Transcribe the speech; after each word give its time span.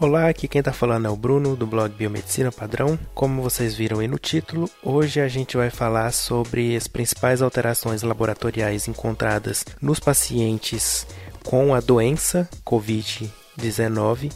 Olá, 0.00 0.30
aqui 0.30 0.48
quem 0.48 0.60
está 0.60 0.72
falando 0.72 1.04
é 1.04 1.10
o 1.10 1.16
Bruno 1.16 1.54
do 1.54 1.66
blog 1.66 1.92
Biomedicina 1.92 2.50
Padrão. 2.50 2.98
Como 3.14 3.42
vocês 3.42 3.74
viram 3.74 3.98
aí 3.98 4.08
no 4.08 4.18
título, 4.18 4.66
hoje 4.82 5.20
a 5.20 5.28
gente 5.28 5.58
vai 5.58 5.68
falar 5.68 6.10
sobre 6.10 6.74
as 6.74 6.88
principais 6.88 7.42
alterações 7.42 8.02
laboratoriais 8.02 8.88
encontradas 8.88 9.62
nos 9.78 10.00
pacientes 10.00 11.06
com 11.44 11.74
a 11.74 11.80
doença 11.80 12.48
COVID-19 12.64 14.32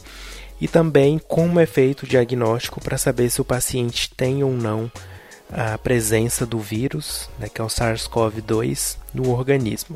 e 0.61 0.67
também 0.67 1.17
como 1.17 1.59
é 1.59 1.65
feito 1.65 2.03
o 2.03 2.07
diagnóstico 2.07 2.79
para 2.79 2.95
saber 2.95 3.31
se 3.31 3.41
o 3.41 3.45
paciente 3.45 4.13
tem 4.15 4.43
ou 4.43 4.51
não 4.51 4.91
a 5.51 5.79
presença 5.79 6.45
do 6.45 6.59
vírus, 6.59 7.27
né, 7.39 7.49
que 7.49 7.59
é 7.59 7.63
o 7.63 7.69
SARS-CoV-2, 7.69 8.97
no 9.15 9.31
organismo. 9.31 9.95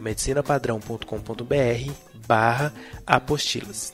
biomedicinapadrão.com.br 0.00 1.92
barra 2.26 2.72
apostilas. 3.06 3.92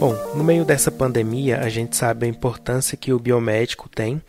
Bom, 0.00 0.14
no 0.34 0.44
meio 0.44 0.64
dessa 0.64 0.92
pandemia, 0.92 1.60
a 1.60 1.68
gente 1.68 1.96
sabe 1.96 2.26
a 2.26 2.28
importância 2.28 2.96
que 2.96 3.12
o 3.12 3.18
biomédico 3.18 3.88
tem 3.88 4.22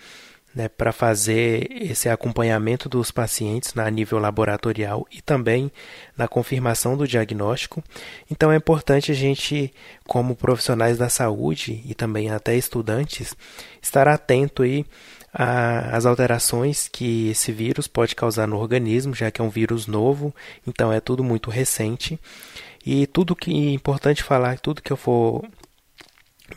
né, 0.53 0.67
para 0.67 0.92
fazer 0.92 1.67
esse 1.72 2.09
acompanhamento 2.09 2.89
dos 2.89 3.11
pacientes 3.11 3.73
na 3.73 3.89
nível 3.89 4.17
laboratorial 4.17 5.08
e 5.11 5.22
também 5.22 5.72
na 6.17 6.28
confirmação 6.28 6.97
do 6.97 7.08
diagnóstico. 7.08 7.83
Então 8.30 8.52
é 8.52 8.56
importante 8.56 9.11
a 9.11 9.16
gente, 9.16 9.73
como 10.06 10.36
profissionais 10.36 10.97
da 10.97 11.09
saúde 11.09 11.81
e 11.86 11.94
também 11.94 12.30
até 12.31 12.56
estudantes, 12.56 13.36
estar 13.81 14.08
atento 14.08 14.64
aí 14.64 14.86
às 15.31 16.08
alterações 16.08 16.88
que 16.88 17.30
esse 17.30 17.52
vírus 17.52 17.88
pode 17.88 18.16
causar 18.16 18.47
no 18.47 18.58
organismo, 18.58 19.13
já 19.13 19.30
que 19.30 19.39
é 19.39 19.44
um 19.44 19.50
vírus 19.50 19.86
novo, 19.86 20.34
então 20.66 20.91
é 20.91 21.00
tudo 21.00 21.23
muito 21.23 21.52
recente. 21.52 22.19
E 22.84 23.06
tudo 23.06 23.36
que 23.36 23.52
é 23.52 23.73
importante 23.73 24.23
falar, 24.23 24.58
tudo 24.58 24.81
que 24.81 24.91
eu 24.91 24.97
for 24.97 25.47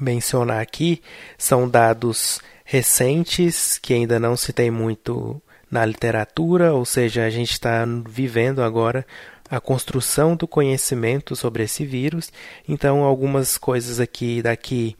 mencionar 0.01 0.63
aqui 0.63 1.03
são 1.37 1.69
dados 1.69 2.41
recentes 2.73 3.77
que 3.77 3.93
ainda 3.93 4.19
não 4.19 4.35
se 4.35 4.51
tem 4.51 4.71
muito 4.71 5.43
na 5.71 5.85
literatura, 5.85 6.73
ou 6.73 6.87
seja, 6.87 7.27
a 7.27 7.29
gente 7.29 7.53
está 7.53 7.85
vivendo 8.09 8.63
agora 8.63 9.07
a 9.51 9.61
construção 9.61 10.35
do 10.35 10.49
conhecimento 10.49 11.37
sobre 11.37 11.65
esse 11.65 11.85
vírus. 11.85 12.33
Então, 12.67 13.05
algumas 13.05 13.59
coisas 13.59 14.01
aqui 14.01 14.41
daqui 14.41 14.97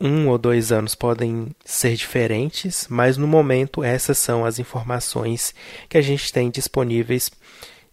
um 0.00 0.26
ou 0.26 0.36
dois 0.36 0.72
anos 0.72 0.96
podem 0.96 1.54
ser 1.64 1.94
diferentes, 1.94 2.88
mas 2.90 3.16
no 3.16 3.28
momento 3.28 3.84
essas 3.84 4.18
são 4.18 4.44
as 4.44 4.58
informações 4.58 5.54
que 5.88 5.98
a 5.98 6.02
gente 6.02 6.32
tem 6.32 6.50
disponíveis 6.50 7.30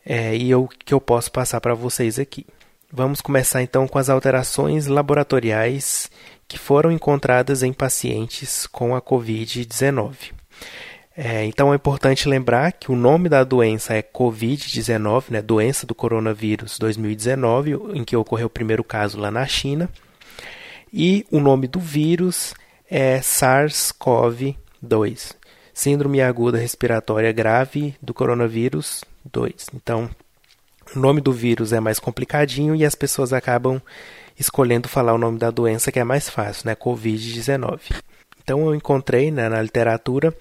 é, 0.04 0.36
e 0.36 0.50
eu, 0.50 0.68
que 0.84 0.96
eu 0.96 1.00
posso 1.00 1.32
passar 1.32 1.62
para 1.62 1.76
vocês 1.76 2.18
aqui. 2.18 2.44
Vamos 2.92 3.22
começar 3.22 3.62
então 3.62 3.88
com 3.88 4.00
as 4.00 4.10
alterações 4.10 4.88
laboratoriais 4.88 6.10
que 6.48 6.58
foram 6.58 6.92
encontradas 6.92 7.64
em 7.64 7.74
pacientes 7.74 8.68
com 8.68 8.96
a 8.96 9.02
Covid-19. 9.02 10.34
É, 11.18 11.46
então 11.46 11.72
é 11.72 11.78
importante 11.78 12.28
lembrar 12.28 12.74
que 12.74 12.92
o 12.92 12.96
nome 12.96 13.30
da 13.30 13.42
doença 13.44 13.94
é 13.94 14.02
Covid-19, 14.02 15.26
né, 15.30 15.42
doença 15.42 15.88
do 15.88 15.96
coronavírus 15.96 16.78
2019, 16.78 17.72
em 17.94 18.04
que 18.04 18.18
ocorreu 18.18 18.48
o 18.48 18.50
primeiro 18.50 18.84
caso 18.84 19.18
lá 19.18 19.32
na 19.32 19.48
China. 19.48 19.90
E 20.92 21.26
o 21.32 21.40
nome 21.40 21.68
do 21.68 21.80
vírus 21.80 22.54
é 22.90 23.20
SARS-CoV-2, 23.20 25.36
Síndrome 25.74 26.22
Aguda 26.22 26.58
Respiratória 26.58 27.32
Grave 27.32 27.96
do 28.02 28.14
Coronavírus 28.14 29.06
2. 29.26 29.68
Então, 29.74 30.10
o 30.96 31.00
nome 31.00 31.22
do 31.22 31.32
vírus 31.32 31.74
é 31.74 31.80
mais 31.80 32.00
complicadinho 32.00 32.76
e 32.76 32.86
as 32.86 32.94
pessoas 32.94 33.34
acabam 33.34 33.82
escolhendo 34.38 34.88
falar 34.88 35.14
o 35.14 35.18
nome 35.18 35.38
da 35.40 35.52
doença 35.52 35.92
que 35.92 36.00
é 36.00 36.04
mais 36.04 36.30
fácil, 36.30 36.68
né? 36.68 36.76
Covid-19. 36.76 37.80
Então 38.44 38.68
eu 38.68 38.76
encontrei 38.76 39.32
né, 39.32 39.50
na 39.50 39.60
literatura 39.60 40.32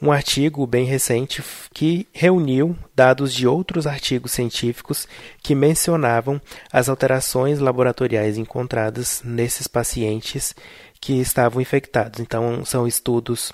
um 0.00 0.12
artigo 0.12 0.64
bem 0.64 0.84
recente 0.84 1.42
que 1.74 2.06
reuniu 2.12 2.76
dados 2.94 3.34
de 3.34 3.48
outros 3.48 3.84
artigos 3.84 4.30
científicos 4.30 5.08
que 5.42 5.56
mencionavam 5.56 6.40
as 6.72 6.88
alterações 6.88 7.58
laboratoriais 7.58 8.38
encontradas 8.38 9.22
nesses 9.24 9.66
pacientes 9.66 10.54
que 11.00 11.14
estavam 11.14 11.60
infectados. 11.60 12.20
Então 12.20 12.64
são 12.64 12.86
estudos 12.86 13.52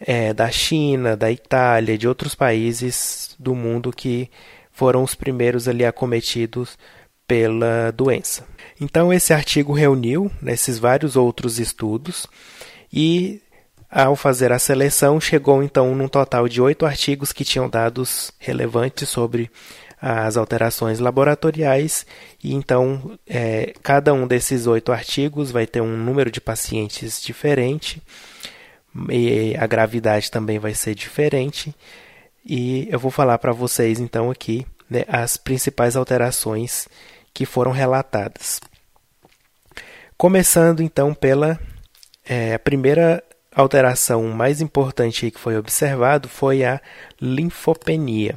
é, 0.00 0.32
da 0.32 0.50
China, 0.50 1.14
da 1.14 1.30
Itália, 1.30 1.98
de 1.98 2.08
outros 2.08 2.34
países 2.34 3.36
do 3.38 3.54
mundo 3.54 3.92
que 3.92 4.30
foram 4.72 5.02
os 5.02 5.14
primeiros 5.14 5.68
ali 5.68 5.84
acometidos 5.84 6.78
pela 7.26 7.90
doença. 7.90 8.53
Então, 8.84 9.10
esse 9.10 9.32
artigo 9.32 9.72
reuniu 9.72 10.30
nesses 10.42 10.78
vários 10.78 11.16
outros 11.16 11.58
estudos 11.58 12.26
e, 12.92 13.40
ao 13.90 14.14
fazer 14.14 14.52
a 14.52 14.58
seleção, 14.58 15.18
chegou 15.18 15.62
então 15.62 15.94
num 15.94 16.06
total 16.06 16.46
de 16.46 16.60
oito 16.60 16.84
artigos 16.84 17.32
que 17.32 17.46
tinham 17.46 17.66
dados 17.66 18.30
relevantes 18.38 19.08
sobre 19.08 19.50
as 19.98 20.36
alterações 20.36 20.98
laboratoriais, 20.98 22.04
e 22.42 22.52
então 22.52 23.18
é, 23.26 23.72
cada 23.82 24.12
um 24.12 24.26
desses 24.26 24.66
oito 24.66 24.92
artigos 24.92 25.50
vai 25.50 25.66
ter 25.66 25.80
um 25.80 25.96
número 25.96 26.30
de 26.30 26.42
pacientes 26.42 27.22
diferente, 27.22 28.02
e 29.08 29.56
a 29.58 29.66
gravidade 29.66 30.30
também 30.30 30.58
vai 30.58 30.74
ser 30.74 30.94
diferente, 30.94 31.74
e 32.44 32.86
eu 32.90 32.98
vou 32.98 33.10
falar 33.10 33.38
para 33.38 33.52
vocês 33.52 33.98
então 33.98 34.30
aqui 34.30 34.66
né, 34.90 35.04
as 35.08 35.38
principais 35.38 35.96
alterações 35.96 36.86
que 37.32 37.46
foram 37.46 37.72
relatadas. 37.72 38.60
Começando 40.16 40.82
então 40.82 41.12
pela 41.12 41.58
é, 42.24 42.56
primeira 42.58 43.22
alteração 43.54 44.22
mais 44.28 44.60
importante 44.60 45.30
que 45.30 45.38
foi 45.38 45.56
observado 45.56 46.28
foi 46.28 46.64
a 46.64 46.80
linfopenia, 47.20 48.36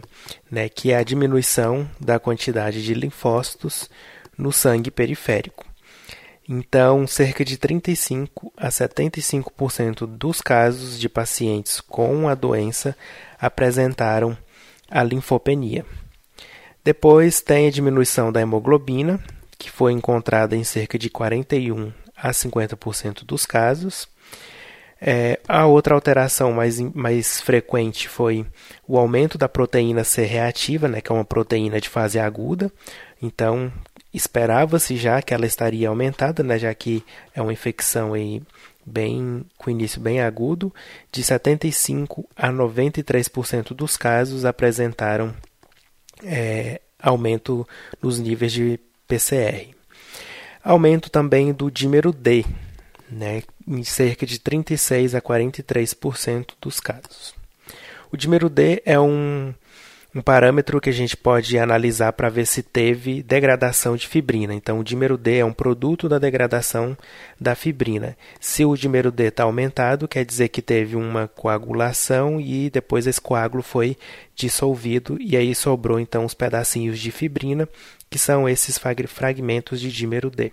né, 0.50 0.70
que 0.70 0.92
é 0.92 0.98
a 0.98 1.04
diminuição 1.04 1.90
da 2.00 2.20
quantidade 2.20 2.84
de 2.84 2.94
linfócitos 2.94 3.90
no 4.38 4.52
sangue 4.52 4.92
periférico. 4.92 5.66
Então, 6.50 7.06
cerca 7.06 7.44
de 7.44 7.58
35 7.58 8.54
a 8.56 8.70
75% 8.70 10.06
dos 10.08 10.42
casos 10.42 10.98
de 10.98 11.10
pacientes 11.10 11.82
com 11.82 12.30
a 12.30 12.36
doença 12.36 12.96
apresentaram 13.40 14.38
a 14.90 15.04
linfopenia. 15.04 15.86
Depois 16.84 17.42
tem 17.42 17.68
a 17.68 17.72
diminuição 17.72 18.32
da 18.32 18.40
hemoglobina, 18.40 19.22
que 19.58 19.72
foi 19.72 19.92
encontrada 19.92 20.56
em 20.56 20.64
cerca 20.64 20.98
de 20.98 21.10
41 21.10 21.92
a 22.16 22.32
50% 22.32 23.24
dos 23.24 23.46
casos. 23.46 24.08
É, 25.00 25.40
a 25.48 25.66
outra 25.68 25.94
alteração 25.94 26.52
mais, 26.52 26.80
mais 26.80 27.40
frequente 27.40 28.10
foi 28.10 28.46
o 28.88 28.98
aumento 28.98 29.38
da 29.38 29.48
proteína 29.48 30.04
C 30.04 30.24
reativa, 30.24 30.88
né, 30.88 31.02
que 31.02 31.12
é 31.12 31.16
uma 31.16 31.26
proteína 31.26 31.80
de 31.80 31.88
fase 31.88 32.20
aguda. 32.20 32.72
Então, 33.22 33.72
esperava-se 34.14 34.98
já 34.98 35.22
que 35.22 35.34
ela 35.34 35.46
estaria 35.46 35.90
aumentada, 35.90 36.42
né, 36.44 36.58
já 36.58 36.74
que 36.74 37.04
é 37.36 37.42
uma 37.42 37.54
infecção 37.54 38.14
aí 38.14 38.42
bem 38.84 39.46
com 39.58 39.70
início 39.70 40.02
bem 40.02 40.22
agudo. 40.22 40.74
De 41.12 41.24
75 41.24 42.28
a 42.36 42.50
93% 42.50 43.74
dos 43.74 43.98
casos 43.98 44.46
apresentaram 44.46 45.36
é, 46.24 46.82
aumento 47.00 47.68
nos 48.02 48.18
níveis 48.18 48.52
de 48.52 48.80
PCR. 49.08 49.76
Aumento 50.64 51.10
também 51.10 51.54
do 51.54 51.72
dímero 51.72 52.12
D, 52.12 52.46
né, 53.10 53.42
em 53.68 53.84
cerca 53.84 54.26
de 54.26 54.40
36 54.40 55.16
a 55.16 55.22
43% 55.22 56.54
dos 56.62 56.80
casos. 56.80 57.34
O 58.12 58.18
dímero 58.18 58.50
D 58.50 58.82
é 58.86 59.00
um, 59.00 59.54
um 60.16 60.22
parâmetro 60.22 60.80
que 60.82 60.90
a 60.90 60.94
gente 60.94 61.16
pode 61.16 61.58
analisar 61.60 62.14
para 62.14 62.30
ver 62.30 62.46
se 62.46 62.64
teve 62.64 63.22
degradação 63.22 63.96
de 63.96 64.08
fibrina. 64.08 64.54
Então, 64.54 64.80
o 64.80 64.84
dímero 64.84 65.18
D 65.18 65.38
é 65.38 65.46
um 65.46 65.54
produto 65.54 66.10
da 66.10 66.18
degradação 66.18 66.98
da 67.40 67.54
fibrina. 67.54 68.18
Se 68.40 68.66
o 68.66 68.76
dímero 68.76 69.12
D 69.12 69.26
está 69.26 69.44
aumentado, 69.44 70.08
quer 70.08 70.26
dizer 70.26 70.48
que 70.50 70.62
teve 70.62 70.96
uma 70.96 71.28
coagulação 71.28 72.40
e 72.40 72.70
depois 72.70 73.06
esse 73.06 73.22
coágulo 73.22 73.62
foi 73.62 73.98
dissolvido 74.36 75.18
e 75.20 75.36
aí 75.36 75.54
sobrou 75.54 76.00
então 76.00 76.24
os 76.24 76.34
pedacinhos 76.34 77.00
de 77.00 77.12
fibrina, 77.12 77.68
que 78.10 78.18
são 78.18 78.48
esses 78.48 78.80
fragmentos 79.08 79.80
de 79.80 79.92
dímero 79.92 80.30
D. 80.30 80.52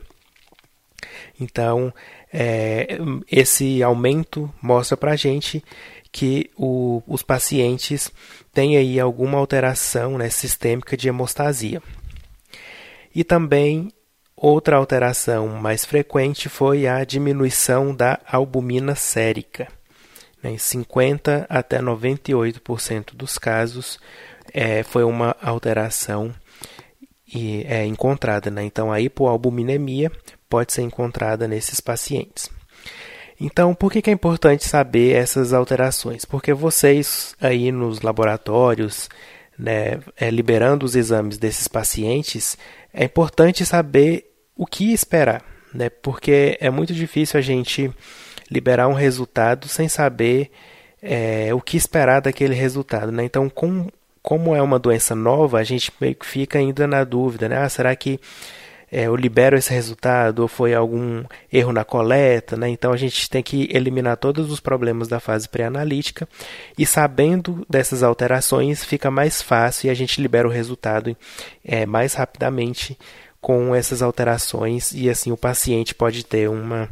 Então, 1.38 1.92
é, 2.32 2.98
esse 3.30 3.82
aumento 3.82 4.52
mostra 4.60 4.96
para 4.96 5.12
a 5.12 5.16
gente 5.16 5.62
que 6.10 6.50
o, 6.56 7.02
os 7.06 7.22
pacientes 7.22 8.10
têm 8.52 8.76
aí 8.76 9.00
alguma 9.00 9.38
alteração 9.38 10.16
né, 10.16 10.30
sistêmica 10.30 10.96
de 10.96 11.08
hemostasia. 11.08 11.82
E 13.14 13.24
também 13.24 13.92
outra 14.36 14.76
alteração 14.76 15.48
mais 15.48 15.84
frequente 15.84 16.48
foi 16.48 16.86
a 16.86 17.04
diminuição 17.04 17.94
da 17.94 18.20
albumina 18.26 18.94
sérica. 18.94 19.68
Né, 20.42 20.52
em 20.52 20.58
50 20.58 21.46
até 21.48 21.80
98% 21.80 23.14
dos 23.14 23.38
casos 23.38 23.98
é, 24.52 24.82
foi 24.82 25.02
uma 25.02 25.36
alteração 25.42 26.32
e, 27.32 27.64
é, 27.68 27.84
encontrada. 27.84 28.50
Né? 28.50 28.64
Então, 28.64 28.92
a 28.92 29.00
hipoalbuminemia 29.00 30.10
pode 30.48 30.72
ser 30.72 30.82
encontrada 30.82 31.48
nesses 31.48 31.80
pacientes. 31.80 32.50
Então, 33.40 33.74
por 33.74 33.90
que 33.90 34.08
é 34.08 34.12
importante 34.12 34.66
saber 34.66 35.14
essas 35.16 35.52
alterações? 35.52 36.24
Porque 36.24 36.52
vocês 36.52 37.34
aí 37.40 37.72
nos 37.72 38.00
laboratórios, 38.00 39.08
né, 39.58 40.00
é, 40.16 40.30
liberando 40.30 40.86
os 40.86 40.94
exames 40.94 41.36
desses 41.36 41.66
pacientes, 41.66 42.56
é 42.92 43.04
importante 43.04 43.66
saber 43.66 44.30
o 44.56 44.66
que 44.66 44.92
esperar, 44.92 45.42
né? 45.74 45.90
Porque 45.90 46.56
é 46.60 46.70
muito 46.70 46.94
difícil 46.94 47.38
a 47.38 47.42
gente 47.42 47.90
liberar 48.48 48.86
um 48.86 48.92
resultado 48.92 49.66
sem 49.66 49.88
saber 49.88 50.50
é, 51.02 51.52
o 51.52 51.60
que 51.60 51.76
esperar 51.76 52.20
daquele 52.20 52.54
resultado, 52.54 53.10
né? 53.10 53.24
Então, 53.24 53.50
com, 53.50 53.88
como 54.24 54.56
é 54.56 54.62
uma 54.62 54.78
doença 54.78 55.14
nova, 55.14 55.58
a 55.58 55.62
gente 55.62 55.92
meio 56.00 56.14
que 56.14 56.24
fica 56.24 56.58
ainda 56.58 56.86
na 56.86 57.04
dúvida, 57.04 57.46
né? 57.46 57.58
Ah, 57.58 57.68
será 57.68 57.94
que 57.94 58.18
é, 58.90 59.02
eu 59.02 59.14
libero 59.14 59.54
esse 59.54 59.70
resultado 59.70 60.38
ou 60.38 60.48
foi 60.48 60.72
algum 60.72 61.22
erro 61.52 61.74
na 61.74 61.84
coleta, 61.84 62.56
né? 62.56 62.70
Então 62.70 62.90
a 62.90 62.96
gente 62.96 63.28
tem 63.28 63.42
que 63.42 63.68
eliminar 63.70 64.16
todos 64.16 64.50
os 64.50 64.60
problemas 64.60 65.08
da 65.08 65.20
fase 65.20 65.46
pré-analítica 65.46 66.26
e 66.78 66.86
sabendo 66.86 67.66
dessas 67.68 68.02
alterações 68.02 68.82
fica 68.82 69.10
mais 69.10 69.42
fácil 69.42 69.88
e 69.88 69.90
a 69.90 69.94
gente 69.94 70.22
libera 70.22 70.48
o 70.48 70.50
resultado 70.50 71.14
é, 71.62 71.84
mais 71.84 72.14
rapidamente 72.14 72.98
com 73.42 73.74
essas 73.74 74.00
alterações 74.00 74.92
e 74.92 75.10
assim 75.10 75.32
o 75.32 75.36
paciente 75.36 75.94
pode 75.94 76.24
ter 76.24 76.48
uma, 76.48 76.88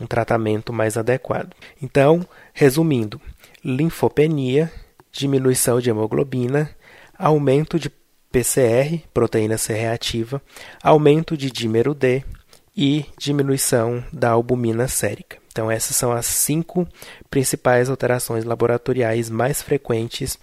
um 0.00 0.06
tratamento 0.06 0.72
mais 0.72 0.96
adequado. 0.96 1.52
Então, 1.82 2.26
resumindo, 2.54 3.20
linfopenia, 3.62 4.72
diminuição 5.14 5.80
de 5.80 5.88
hemoglobina, 5.88 6.70
aumento 7.16 7.78
de 7.78 7.88
PCR, 8.30 9.00
proteína 9.14 9.56
C 9.56 9.72
reativa, 9.72 10.42
aumento 10.82 11.36
de 11.36 11.50
dímero 11.50 11.94
D 11.94 12.24
e 12.76 13.06
diminuição 13.16 14.04
da 14.12 14.30
albumina 14.30 14.88
sérica. 14.88 15.38
Então, 15.52 15.70
essas 15.70 15.94
são 15.94 16.10
as 16.10 16.26
cinco 16.26 16.86
principais 17.30 17.88
alterações 17.88 18.44
laboratoriais 18.44 19.30
mais 19.30 19.62
frequentes 19.62 20.36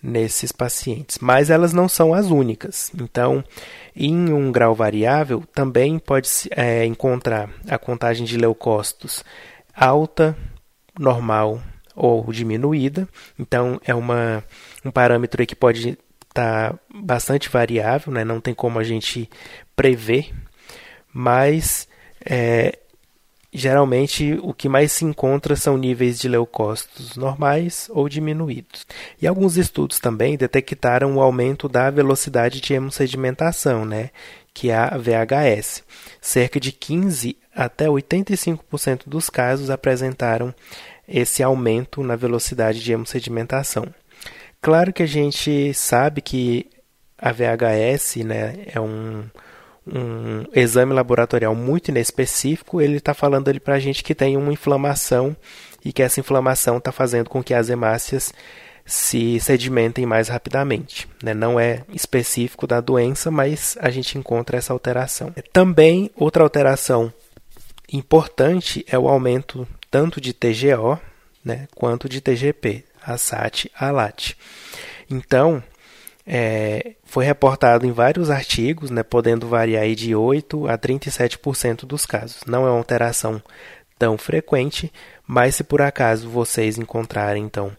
nesses 0.00 0.52
pacientes, 0.52 1.18
mas 1.18 1.50
elas 1.50 1.72
não 1.72 1.88
são 1.88 2.14
as 2.14 2.26
únicas. 2.26 2.92
Então, 2.94 3.42
em 3.96 4.32
um 4.32 4.52
grau 4.52 4.74
variável, 4.74 5.42
também 5.52 5.98
pode 5.98 6.28
é, 6.52 6.84
encontrar 6.84 7.50
a 7.68 7.78
contagem 7.78 8.24
de 8.24 8.36
leucócitos 8.36 9.24
alta, 9.74 10.36
normal 10.96 11.60
ou 11.94 12.32
diminuída. 12.32 13.08
Então, 13.38 13.80
é 13.84 13.94
uma, 13.94 14.42
um 14.84 14.90
parâmetro 14.90 15.46
que 15.46 15.54
pode 15.54 15.98
está 16.34 16.74
bastante 16.92 17.48
variável, 17.48 18.12
né? 18.12 18.24
não 18.24 18.40
tem 18.40 18.52
como 18.52 18.80
a 18.80 18.82
gente 18.82 19.30
prever, 19.76 20.34
mas 21.12 21.86
é, 22.24 22.76
geralmente 23.52 24.36
o 24.42 24.52
que 24.52 24.68
mais 24.68 24.90
se 24.90 25.04
encontra 25.04 25.54
são 25.54 25.78
níveis 25.78 26.18
de 26.18 26.28
leucócitos 26.28 27.16
normais 27.16 27.88
ou 27.92 28.08
diminuídos. 28.08 28.84
E 29.22 29.28
alguns 29.28 29.56
estudos 29.56 30.00
também 30.00 30.36
detectaram 30.36 31.16
o 31.16 31.20
aumento 31.20 31.68
da 31.68 31.88
velocidade 31.88 32.60
de 32.60 32.74
hemossedimentação, 32.74 33.84
né? 33.84 34.10
que 34.52 34.70
é 34.70 34.76
a 34.76 34.96
VHS. 34.96 35.84
Cerca 36.20 36.58
de 36.58 36.72
15 36.72 37.36
até 37.54 37.86
85% 37.86 39.02
dos 39.06 39.30
casos 39.30 39.70
apresentaram 39.70 40.52
esse 41.06 41.42
aumento 41.42 42.02
na 42.02 42.16
velocidade 42.16 42.82
de 42.82 42.92
hemossedimentação. 42.92 43.86
Claro 44.60 44.92
que 44.92 45.02
a 45.02 45.06
gente 45.06 45.74
sabe 45.74 46.20
que 46.20 46.66
a 47.18 47.32
VHS 47.32 48.16
né, 48.24 48.64
é 48.66 48.80
um, 48.80 49.24
um 49.86 50.44
exame 50.54 50.92
laboratorial 50.92 51.54
muito 51.54 51.88
inespecífico, 51.88 52.80
ele 52.80 52.96
está 52.96 53.14
falando 53.14 53.48
ali 53.48 53.60
para 53.60 53.74
a 53.74 53.78
gente 53.78 54.02
que 54.02 54.14
tem 54.14 54.36
uma 54.36 54.52
inflamação 54.52 55.36
e 55.84 55.92
que 55.92 56.02
essa 56.02 56.20
inflamação 56.20 56.78
está 56.78 56.90
fazendo 56.90 57.28
com 57.28 57.42
que 57.42 57.52
as 57.52 57.68
hemácias 57.68 58.32
se 58.86 59.38
sedimentem 59.40 60.04
mais 60.06 60.28
rapidamente. 60.28 61.08
Né? 61.22 61.34
Não 61.34 61.58
é 61.58 61.82
específico 61.92 62.66
da 62.66 62.80
doença, 62.80 63.30
mas 63.30 63.76
a 63.80 63.90
gente 63.90 64.18
encontra 64.18 64.56
essa 64.56 64.72
alteração. 64.72 65.32
Também, 65.52 66.10
outra 66.16 66.42
alteração 66.42 67.12
importante 67.92 68.84
é 68.88 68.98
o 68.98 69.08
aumento 69.08 69.66
tanto 69.94 70.20
de 70.20 70.32
TGO 70.32 70.98
né, 71.44 71.68
quanto 71.72 72.08
de 72.08 72.20
TGP 72.20 72.82
a 73.00 73.16
SAT, 73.16 73.66
a 73.78 73.92
LAT. 73.92 74.32
Então, 75.08 75.62
é, 76.26 76.94
foi 77.04 77.24
reportado 77.24 77.86
em 77.86 77.92
vários 77.92 78.28
artigos, 78.28 78.90
né, 78.90 79.04
podendo 79.04 79.46
variar 79.46 79.88
de 79.94 80.12
8 80.12 80.66
a 80.66 80.76
37% 80.76 81.84
dos 81.84 82.04
casos. 82.04 82.40
Não 82.44 82.66
é 82.66 82.70
uma 82.70 82.76
alteração 82.76 83.40
tão 83.96 84.18
frequente, 84.18 84.92
mas 85.24 85.54
se 85.54 85.62
por 85.62 85.80
acaso 85.80 86.28
vocês 86.28 86.76
encontrarem 86.76 87.44
então 87.44 87.70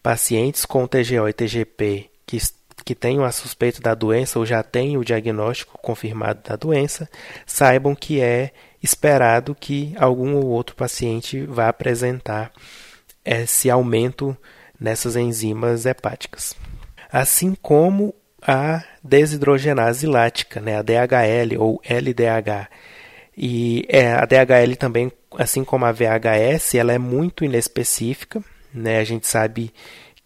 pacientes 0.00 0.64
com 0.64 0.86
TGO 0.86 1.28
e 1.28 1.32
TGP 1.32 2.08
que, 2.24 2.38
que 2.84 2.94
tenham 2.94 3.24
a 3.24 3.32
suspeita 3.32 3.80
da 3.80 3.96
doença 3.96 4.38
ou 4.38 4.46
já 4.46 4.62
têm 4.62 4.96
o 4.96 5.04
diagnóstico 5.04 5.76
confirmado 5.82 6.40
da 6.48 6.54
doença, 6.54 7.10
saibam 7.44 7.96
que 7.96 8.20
é 8.20 8.52
esperado 8.84 9.54
que 9.54 9.94
algum 9.98 10.34
ou 10.34 10.44
outro 10.44 10.76
paciente 10.76 11.40
vá 11.46 11.68
apresentar 11.68 12.52
esse 13.24 13.70
aumento 13.70 14.36
nessas 14.78 15.16
enzimas 15.16 15.86
hepáticas. 15.86 16.54
Assim 17.10 17.54
como 17.54 18.14
a 18.42 18.84
desidrogenase 19.02 20.06
lática, 20.06 20.60
né, 20.60 20.76
a 20.76 20.82
DHL 20.82 21.58
ou 21.58 21.80
LDH. 21.82 22.68
E 23.34 23.86
é, 23.88 24.12
a 24.12 24.26
DHL 24.26 24.76
também, 24.78 25.10
assim 25.38 25.64
como 25.64 25.86
a 25.86 25.92
VHS, 25.92 26.74
ela 26.74 26.92
é 26.92 26.98
muito 26.98 27.42
inespecífica. 27.42 28.44
Né? 28.72 28.98
A 28.98 29.04
gente 29.04 29.26
sabe 29.26 29.72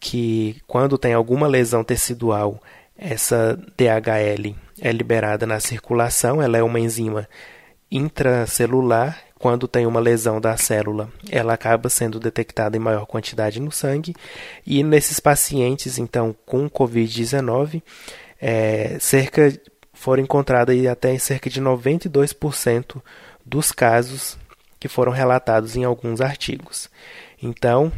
que 0.00 0.60
quando 0.66 0.98
tem 0.98 1.14
alguma 1.14 1.46
lesão 1.46 1.84
tecidual, 1.84 2.60
essa 2.98 3.56
DHL 3.76 4.56
é 4.80 4.90
liberada 4.90 5.46
na 5.46 5.60
circulação, 5.60 6.42
ela 6.42 6.58
é 6.58 6.62
uma 6.62 6.80
enzima 6.80 7.28
intracelular 7.90 9.24
quando 9.38 9.68
tem 9.68 9.86
uma 9.86 10.00
lesão 10.00 10.40
da 10.40 10.56
célula, 10.56 11.08
ela 11.30 11.54
acaba 11.54 11.88
sendo 11.88 12.18
detectada 12.18 12.76
em 12.76 12.80
maior 12.80 13.06
quantidade 13.06 13.60
no 13.60 13.70
sangue. 13.70 14.14
E 14.66 14.82
nesses 14.82 15.20
pacientes, 15.20 15.96
então, 15.96 16.34
com 16.44 16.68
Covid-19, 16.68 17.82
é, 18.40 18.98
cerca 19.00 19.52
foram 19.92 20.22
encontradas 20.22 20.86
até 20.86 21.16
cerca 21.18 21.50
de 21.50 21.60
92% 21.60 23.02
dos 23.44 23.72
casos 23.72 24.38
que 24.78 24.86
foram 24.86 25.10
relatados 25.10 25.74
em 25.74 25.82
alguns 25.82 26.20
artigos. 26.20 26.88
Então, 27.42 27.92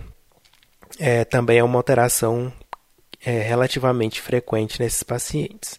é, 0.98 1.24
também 1.24 1.58
é 1.58 1.64
uma 1.64 1.78
alteração 1.78 2.52
é, 3.24 3.40
relativamente 3.40 4.20
frequente 4.20 4.80
nesses 4.80 5.02
pacientes. 5.02 5.78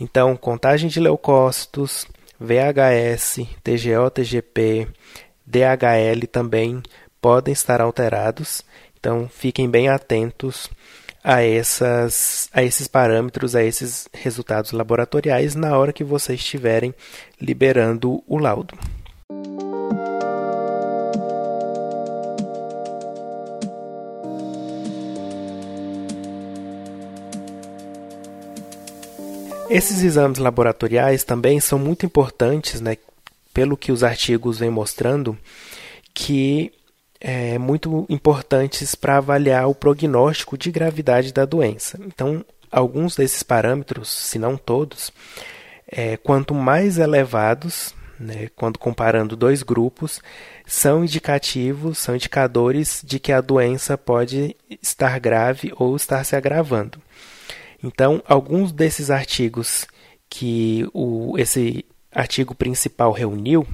Então, 0.00 0.34
contagem 0.34 0.88
de 0.88 0.98
leucócitos, 0.98 2.06
VHS, 2.40 3.46
TGO, 3.62 4.10
TGP, 4.10 4.88
DHL 5.46 6.26
também 6.30 6.82
podem 7.20 7.52
estar 7.52 7.80
alterados. 7.80 8.64
Então 8.98 9.28
fiquem 9.28 9.68
bem 9.68 9.88
atentos 9.88 10.70
a, 11.22 11.42
essas, 11.42 12.48
a 12.52 12.62
esses 12.62 12.88
parâmetros, 12.88 13.54
a 13.54 13.62
esses 13.62 14.08
resultados 14.12 14.72
laboratoriais 14.72 15.54
na 15.54 15.76
hora 15.76 15.92
que 15.92 16.02
vocês 16.02 16.40
estiverem 16.40 16.94
liberando 17.40 18.22
o 18.26 18.38
laudo. 18.38 18.74
Esses 29.70 30.02
exames 30.02 30.38
laboratoriais 30.38 31.22
também 31.22 31.60
são 31.60 31.78
muito 31.78 32.04
importantes, 32.04 32.80
né, 32.80 32.96
pelo 33.54 33.76
que 33.76 33.92
os 33.92 34.02
artigos 34.02 34.58
vêm 34.58 34.68
mostrando, 34.68 35.38
que 36.12 36.72
é 37.20 37.56
muito 37.56 38.04
importantes 38.08 38.96
para 38.96 39.18
avaliar 39.18 39.68
o 39.68 39.74
prognóstico 39.74 40.58
de 40.58 40.72
gravidade 40.72 41.32
da 41.32 41.44
doença. 41.44 41.96
Então, 42.04 42.44
alguns 42.68 43.14
desses 43.14 43.44
parâmetros, 43.44 44.08
se 44.08 44.40
não 44.40 44.56
todos, 44.56 45.12
é, 45.86 46.16
quanto 46.16 46.52
mais 46.52 46.98
elevados, 46.98 47.94
né, 48.18 48.48
quando 48.56 48.76
comparando 48.76 49.36
dois 49.36 49.62
grupos, 49.62 50.20
são 50.66 51.04
indicativos, 51.04 51.98
são 51.98 52.16
indicadores 52.16 53.02
de 53.04 53.20
que 53.20 53.30
a 53.30 53.40
doença 53.40 53.96
pode 53.96 54.56
estar 54.82 55.16
grave 55.20 55.72
ou 55.76 55.94
estar 55.94 56.24
se 56.24 56.34
agravando. 56.34 57.00
Então, 57.82 58.22
alguns 58.26 58.72
desses 58.72 59.10
artigos 59.10 59.86
que 60.28 60.86
o, 60.92 61.36
esse 61.38 61.84
artigo 62.12 62.54
principal 62.54 63.12
reuniu, 63.12 63.66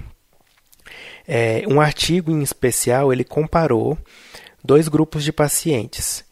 é, 1.26 1.64
um 1.68 1.80
artigo 1.80 2.30
em 2.30 2.42
especial 2.42 3.12
ele 3.12 3.24
comparou 3.24 3.98
dois 4.64 4.88
grupos 4.88 5.24
de 5.24 5.32
pacientes. 5.32 6.24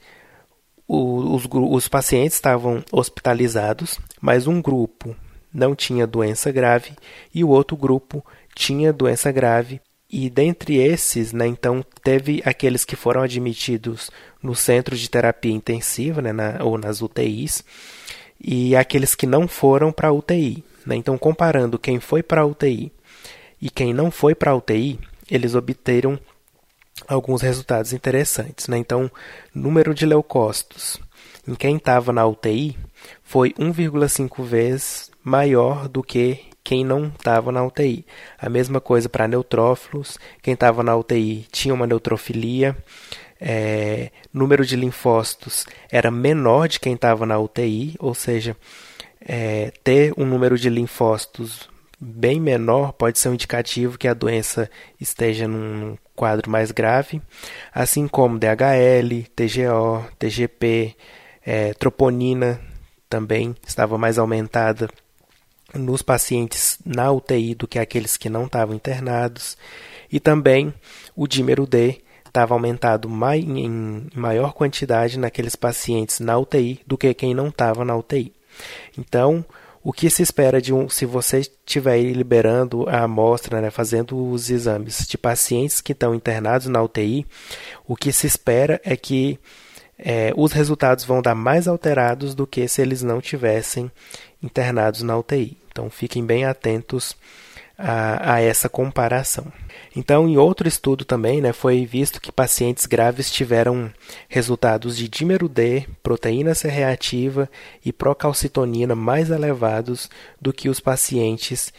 O, 0.86 1.34
os, 1.34 1.48
os 1.50 1.88
pacientes 1.88 2.34
estavam 2.34 2.84
hospitalizados, 2.92 3.98
mas 4.20 4.46
um 4.46 4.60
grupo 4.60 5.16
não 5.52 5.74
tinha 5.74 6.06
doença 6.06 6.50
grave 6.52 6.92
e 7.34 7.44
o 7.44 7.48
outro 7.48 7.76
grupo 7.76 8.24
tinha 8.54 8.92
doença 8.92 9.30
grave. 9.32 9.80
E 10.10 10.28
dentre 10.28 10.76
esses, 10.76 11.32
né, 11.32 11.46
então, 11.46 11.84
teve 12.02 12.42
aqueles 12.44 12.84
que 12.84 12.94
foram 12.94 13.22
admitidos 13.22 14.10
no 14.44 14.54
centro 14.54 14.94
de 14.94 15.08
terapia 15.08 15.50
intensiva, 15.52 16.20
né, 16.20 16.30
na, 16.30 16.62
ou 16.62 16.76
nas 16.76 17.00
UTIs, 17.00 17.64
e 18.38 18.76
aqueles 18.76 19.14
que 19.14 19.26
não 19.26 19.48
foram 19.48 19.90
para 19.90 20.08
a 20.08 20.12
UTI. 20.12 20.62
Né? 20.84 20.96
Então, 20.96 21.16
comparando 21.16 21.78
quem 21.78 21.98
foi 21.98 22.22
para 22.22 22.42
a 22.42 22.46
UTI 22.46 22.92
e 23.60 23.70
quem 23.70 23.94
não 23.94 24.10
foi 24.10 24.34
para 24.34 24.50
a 24.50 24.54
UTI, 24.54 25.00
eles 25.30 25.54
obteram 25.54 26.18
alguns 27.08 27.40
resultados 27.40 27.94
interessantes. 27.94 28.68
Né? 28.68 28.76
Então, 28.76 29.10
número 29.54 29.94
de 29.94 30.04
leucócitos 30.04 31.00
em 31.48 31.54
quem 31.54 31.76
estava 31.76 32.12
na 32.12 32.26
UTI 32.26 32.76
foi 33.22 33.54
1,5 33.54 34.44
vezes 34.44 35.10
maior 35.22 35.88
do 35.88 36.02
que 36.02 36.40
quem 36.62 36.84
não 36.84 37.06
estava 37.06 37.50
na 37.50 37.64
UTI. 37.64 38.04
A 38.38 38.50
mesma 38.50 38.80
coisa 38.80 39.08
para 39.08 39.28
neutrófilos, 39.28 40.18
quem 40.42 40.52
estava 40.52 40.82
na 40.82 40.94
UTI 40.96 41.46
tinha 41.50 41.74
uma 41.74 41.86
neutrofilia, 41.86 42.76
é, 43.40 44.10
número 44.32 44.64
de 44.64 44.76
linfócitos 44.76 45.66
era 45.90 46.10
menor 46.10 46.68
de 46.68 46.80
quem 46.80 46.94
estava 46.94 47.26
na 47.26 47.38
UTI, 47.38 47.94
ou 47.98 48.14
seja, 48.14 48.56
é, 49.20 49.72
ter 49.82 50.12
um 50.16 50.24
número 50.24 50.58
de 50.58 50.68
linfócitos 50.68 51.68
bem 52.00 52.40
menor 52.40 52.92
pode 52.92 53.18
ser 53.18 53.30
um 53.30 53.34
indicativo 53.34 53.96
que 53.96 54.08
a 54.08 54.14
doença 54.14 54.70
esteja 55.00 55.48
num 55.48 55.96
quadro 56.14 56.50
mais 56.50 56.70
grave, 56.70 57.22
assim 57.72 58.06
como 58.06 58.38
DHL, 58.38 59.24
TGO, 59.34 60.06
TGP, 60.18 60.94
é, 61.44 61.74
troponina 61.74 62.60
também 63.08 63.54
estava 63.66 63.96
mais 63.96 64.18
aumentada 64.18 64.88
nos 65.72 66.02
pacientes 66.02 66.78
na 66.84 67.10
UTI 67.10 67.54
do 67.54 67.66
que 67.66 67.78
aqueles 67.78 68.16
que 68.16 68.28
não 68.28 68.44
estavam 68.44 68.74
internados, 68.74 69.56
e 70.10 70.20
também 70.20 70.72
o 71.16 71.26
dímero 71.26 71.66
D 71.66 72.03
estava 72.34 72.52
aumentado 72.52 73.08
em 73.36 74.08
maior 74.12 74.52
quantidade 74.52 75.16
naqueles 75.20 75.54
pacientes 75.54 76.18
na 76.18 76.36
UTI 76.36 76.80
do 76.84 76.98
que 76.98 77.14
quem 77.14 77.32
não 77.32 77.46
estava 77.46 77.84
na 77.84 77.96
UTI. 77.96 78.32
Então, 78.98 79.44
o 79.84 79.92
que 79.92 80.10
se 80.10 80.20
espera 80.20 80.60
de 80.60 80.74
um, 80.74 80.88
se 80.88 81.06
você 81.06 81.40
estiver 81.40 82.02
liberando 82.02 82.88
a 82.88 83.02
amostra, 83.02 83.60
né, 83.60 83.70
fazendo 83.70 84.30
os 84.30 84.50
exames 84.50 85.06
de 85.06 85.16
pacientes 85.16 85.80
que 85.80 85.92
estão 85.92 86.12
internados 86.12 86.66
na 86.66 86.82
UTI, 86.82 87.24
o 87.86 87.94
que 87.94 88.10
se 88.10 88.26
espera 88.26 88.80
é 88.84 88.96
que 88.96 89.38
é, 89.96 90.32
os 90.36 90.50
resultados 90.52 91.04
vão 91.04 91.22
dar 91.22 91.36
mais 91.36 91.68
alterados 91.68 92.34
do 92.34 92.48
que 92.48 92.66
se 92.66 92.82
eles 92.82 93.00
não 93.00 93.20
tivessem 93.20 93.88
internados 94.42 95.02
na 95.02 95.16
UTI. 95.16 95.56
Então, 95.70 95.88
fiquem 95.88 96.26
bem 96.26 96.44
atentos 96.44 97.16
a, 97.78 98.34
a 98.34 98.40
essa 98.40 98.68
comparação. 98.68 99.46
Então, 99.96 100.28
em 100.28 100.36
outro 100.36 100.66
estudo 100.66 101.04
também, 101.04 101.40
né, 101.40 101.52
foi 101.52 101.86
visto 101.86 102.20
que 102.20 102.32
pacientes 102.32 102.84
graves 102.84 103.30
tiveram 103.30 103.92
resultados 104.28 104.96
de 104.96 105.08
dímero 105.08 105.48
D, 105.48 105.86
proteína 106.02 106.54
C 106.54 106.68
reativa 106.68 107.48
e 107.84 107.92
procalcitonina 107.92 108.96
mais 108.96 109.30
elevados 109.30 110.10
do 110.40 110.52
que 110.52 110.68
os 110.68 110.80
pacientes 110.80 111.72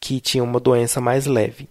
que 0.00 0.20
tinham 0.20 0.46
uma 0.46 0.60
doença 0.60 1.00
mais 1.00 1.26
leve. 1.26 1.68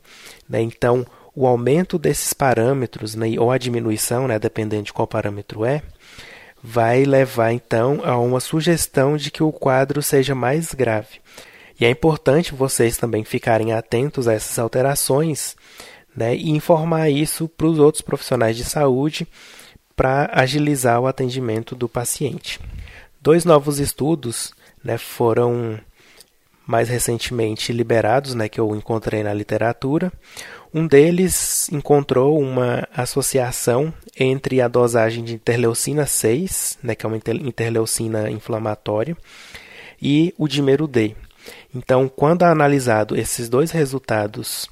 Né? 0.48 0.62
Então, 0.62 1.06
o 1.36 1.48
aumento 1.48 1.98
desses 1.98 2.34
parâmetros, 2.34 3.16
né, 3.16 3.28
ou 3.40 3.52
a 3.52 3.58
diminuição, 3.58 4.28
né, 4.28 4.38
dependendo 4.38 4.84
de 4.84 4.94
qual 4.94 5.08
parâmetro 5.08 5.66
é, 5.66 5.82
vai 6.62 7.06
levar 7.06 7.52
então 7.54 8.02
a 8.04 8.18
uma 8.18 8.40
sugestão 8.40 9.18
de 9.18 9.32
que 9.32 9.42
o 9.42 9.52
quadro 9.52 10.02
seja 10.02 10.36
mais 10.36 10.74
grave. 10.74 11.22
E 11.80 11.86
é 11.86 11.90
importante 11.90 12.56
vocês 12.56 12.98
também 12.98 13.24
ficarem 13.24 13.74
atentos 13.74 14.28
a 14.28 14.34
essas 14.34 14.58
alterações 14.58 15.56
né, 16.16 16.36
e 16.36 16.50
informar 16.50 17.10
isso 17.10 17.48
para 17.48 17.68
os 17.68 17.78
outros 17.78 18.02
profissionais 18.02 18.58
de 18.58 18.64
saúde 18.64 19.28
para 19.96 20.30
agilizar 20.34 21.00
o 21.00 21.08
atendimento 21.08 21.76
do 21.76 21.88
paciente. 21.88 22.60
Dois 23.22 23.46
novos 23.46 23.80
estudos 23.80 24.54
né, 24.84 24.98
foram 24.98 25.80
mais 26.66 26.90
recentemente 26.90 27.72
liberados, 27.72 28.34
né, 28.34 28.50
que 28.50 28.60
eu 28.60 28.76
encontrei 28.76 29.24
na 29.24 29.34
literatura. 29.34 30.12
Um 30.74 30.86
deles 30.86 31.72
encontrou 31.72 32.40
uma 32.40 32.88
associação 32.94 33.94
entre 34.20 34.62
a 34.62 34.68
dosagem 34.68 35.24
de 35.24 35.36
interleucina 35.36 36.06
6, 36.06 36.80
né, 36.84 36.94
que 36.94 37.06
é 37.06 37.10
uma 37.10 37.18
interleucina 37.18 38.30
inflamatória, 38.30 39.16
e 40.02 40.34
o 40.38 40.48
dímero 40.48 40.88
D, 40.88 41.16
então, 41.74 42.08
quando 42.08 42.44
analisado 42.44 43.18
esses 43.18 43.50
dois 43.50 43.72
resultados 43.72 44.70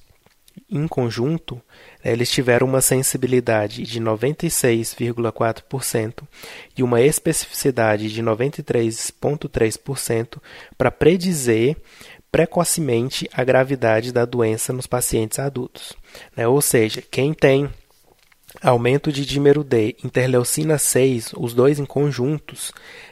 em 0.69 0.87
conjunto, 0.87 1.59
né, 2.03 2.11
eles 2.11 2.29
tiveram 2.31 2.67
uma 2.67 2.81
sensibilidade 2.81 3.83
de 3.83 3.99
96,4% 3.99 6.23
e 6.77 6.83
uma 6.83 7.01
especificidade 7.01 8.11
de 8.11 8.21
93,3% 8.23 10.39
para 10.77 10.91
predizer 10.91 11.77
precocemente 12.31 13.27
a 13.33 13.43
gravidade 13.43 14.11
da 14.11 14.25
doença 14.25 14.73
nos 14.73 14.87
pacientes 14.87 15.37
adultos. 15.39 15.93
Né? 16.35 16.47
Ou 16.47 16.61
seja, 16.61 17.01
quem 17.01 17.33
tem 17.33 17.69
aumento 18.61 19.11
de 19.11 19.25
dímero 19.25 19.63
D, 19.63 19.95
interleucina 20.03 20.77
6, 20.77 21.33
os 21.37 21.53
dois 21.53 21.79
em 21.79 21.85
conjuntos, 21.85 22.71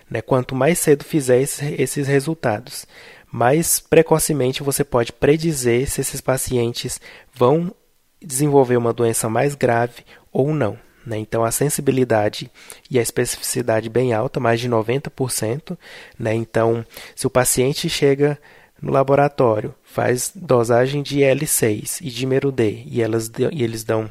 né, 0.10 0.22
quanto 0.22 0.56
mais 0.56 0.80
cedo 0.80 1.04
fizer 1.04 1.42
esses 1.42 2.08
resultados, 2.08 2.86
mais 3.34 3.80
precocemente 3.80 4.62
você 4.62 4.84
pode 4.84 5.12
predizer 5.12 5.90
se 5.90 6.00
esses 6.00 6.22
pacientes 6.22 7.02
vão 7.34 7.74
desenvolver 8.22 8.78
uma 8.78 8.94
doença 8.94 9.28
mais 9.28 9.56
grave 9.56 10.06
ou 10.32 10.54
não. 10.54 10.78
Né? 11.04 11.18
Então, 11.18 11.44
a 11.44 11.50
sensibilidade 11.50 12.52
e 12.92 13.00
a 13.00 13.02
especificidade 13.02 13.90
bem 13.90 14.14
alta, 14.14 14.40
mais 14.40 14.60
de 14.60 14.70
90%. 14.70 15.76
Né? 16.18 16.36
Então, 16.36 16.86
se 17.16 17.26
o 17.26 17.30
paciente 17.30 17.90
chega 17.90 18.38
no 18.80 18.92
laboratório, 18.92 19.74
faz 19.84 20.32
dosagem 20.36 21.02
de 21.02 21.22
L6 21.22 22.02
e 22.02 22.12
dímero 22.12 22.52
D 22.52 22.84
e, 22.86 23.02
elas, 23.02 23.32
e 23.52 23.64
eles 23.64 23.84
dão 23.84 24.08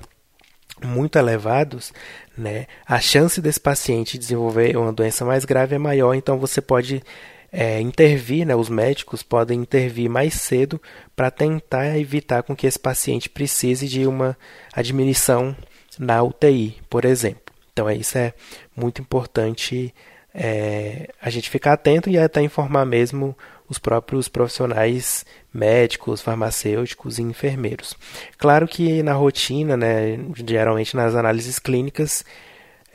muito 0.85 1.17
elevados, 1.17 1.93
né, 2.37 2.67
a 2.85 2.99
chance 2.99 3.41
desse 3.41 3.61
paciente 3.61 4.19
desenvolver 4.19 4.77
uma 4.77 4.93
doença 4.93 5.25
mais 5.25 5.45
grave 5.45 5.77
é 5.77 5.79
maior, 5.79 6.13
então 6.15 6.41
você 6.41 6.61
pode 6.61 7.05
é, 7.53 7.81
intervir, 7.81 8.47
né, 8.47 8.57
os 8.57 8.71
médicos 8.71 9.23
podem 9.23 9.61
intervir 9.61 10.09
mais 10.09 10.35
cedo 10.35 10.81
para 11.15 11.31
tentar 11.31 11.99
evitar 11.99 12.43
com 12.43 12.57
que 12.57 12.67
esse 12.67 12.79
paciente 12.79 13.29
precise 13.29 13.87
de 13.87 14.07
uma 14.07 14.37
admissão 14.73 15.55
na 15.99 16.23
UTI, 16.23 16.79
por 16.89 17.05
exemplo. 17.05 17.53
Então, 17.71 17.89
é, 17.89 17.95
isso 17.95 18.17
é 18.17 18.33
muito 18.75 19.03
importante 19.03 19.95
é, 20.35 21.11
a 21.21 21.29
gente 21.29 21.51
ficar 21.51 21.75
atento 21.75 22.09
e 22.09 22.19
até 22.19 22.41
informar 22.41 22.87
mesmo 22.87 23.37
os 23.69 23.79
próprios 23.79 24.29
profissionais 24.29 25.25
médicos, 25.53 26.23
farmacêuticos 26.23 27.19
e 27.19 27.23
enfermeiros. 27.23 27.95
Claro 28.39 28.67
que 28.67 29.03
na 29.03 29.13
rotina, 29.13 29.77
né, 29.77 30.19
geralmente 30.47 30.97
nas 30.97 31.15
análises 31.15 31.59
clínicas, 31.59 32.25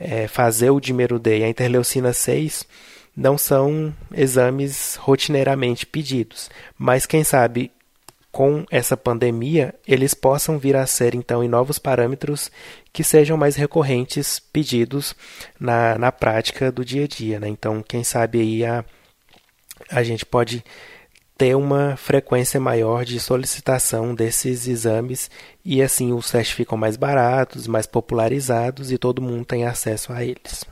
é, 0.00 0.26
fazer 0.26 0.70
o 0.70 0.80
dímero 0.80 1.18
D 1.18 1.38
e 1.38 1.44
a 1.44 1.48
interleucina 1.48 2.12
6 2.12 2.66
não 3.18 3.36
são 3.36 3.92
exames 4.14 4.94
rotineiramente 4.94 5.84
pedidos, 5.84 6.48
mas 6.78 7.04
quem 7.04 7.24
sabe 7.24 7.72
com 8.30 8.64
essa 8.70 8.96
pandemia 8.96 9.74
eles 9.84 10.14
possam 10.14 10.56
vir 10.56 10.76
a 10.76 10.86
ser 10.86 11.16
então 11.16 11.42
em 11.42 11.48
novos 11.48 11.80
parâmetros 11.80 12.48
que 12.92 13.02
sejam 13.02 13.36
mais 13.36 13.56
recorrentes 13.56 14.38
pedidos 14.38 15.16
na, 15.58 15.98
na 15.98 16.12
prática 16.12 16.70
do 16.70 16.84
dia 16.84 17.06
a 17.06 17.08
dia. 17.08 17.40
Né? 17.40 17.48
Então, 17.48 17.82
quem 17.82 18.04
sabe 18.04 18.40
aí 18.40 18.64
a, 18.64 18.84
a 19.90 20.04
gente 20.04 20.24
pode 20.24 20.64
ter 21.36 21.56
uma 21.56 21.96
frequência 21.96 22.60
maior 22.60 23.04
de 23.04 23.18
solicitação 23.18 24.14
desses 24.14 24.68
exames 24.68 25.28
e 25.64 25.82
assim 25.82 26.12
os 26.12 26.30
testes 26.30 26.54
ficam 26.54 26.78
mais 26.78 26.96
baratos, 26.96 27.66
mais 27.66 27.86
popularizados 27.86 28.92
e 28.92 28.98
todo 28.98 29.20
mundo 29.20 29.44
tem 29.44 29.64
acesso 29.64 30.12
a 30.12 30.22
eles. 30.22 30.64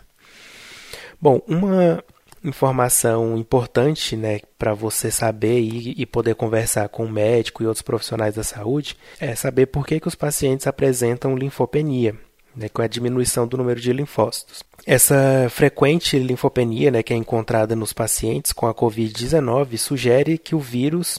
Bom, 1.20 1.40
uma 1.48 2.04
informação 2.48 3.36
importante 3.36 4.16
né, 4.16 4.40
para 4.58 4.72
você 4.72 5.10
saber 5.10 5.60
e, 5.60 5.94
e, 5.96 6.06
poder 6.06 6.34
conversar 6.34 6.88
com 6.88 7.04
o 7.04 7.10
médico 7.10 7.62
e 7.62 7.66
outros 7.66 7.82
profissionais 7.82 8.34
da 8.34 8.44
saúde 8.44 8.96
é 9.20 9.34
saber 9.34 9.66
por 9.66 9.86
que, 9.86 9.98
que 9.98 10.08
os 10.08 10.14
pacientes 10.14 10.66
apresentam 10.66 11.36
linfopenia, 11.36 12.14
né, 12.54 12.68
com 12.68 12.82
a 12.82 12.86
diminuição 12.86 13.46
do 13.46 13.56
número 13.56 13.80
de 13.80 13.92
linfócitos. 13.92 14.62
Essa 14.86 15.48
frequente 15.50 16.18
linfopenia 16.18 16.90
né, 16.90 17.02
que 17.02 17.12
é 17.12 17.16
encontrada 17.16 17.74
nos 17.74 17.92
pacientes 17.92 18.52
com 18.52 18.66
a 18.66 18.74
Covid-19 18.74 19.76
sugere 19.76 20.38
que 20.38 20.54
o 20.54 20.60
vírus 20.60 21.18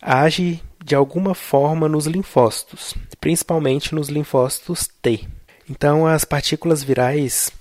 age 0.00 0.62
de 0.84 0.94
alguma 0.94 1.34
forma 1.34 1.88
nos 1.88 2.06
linfócitos, 2.06 2.94
principalmente 3.20 3.94
nos 3.94 4.08
linfócitos 4.08 4.88
T. 5.00 5.26
Então, 5.68 6.06
as 6.06 6.24
partículas 6.24 6.82
virais 6.82 7.52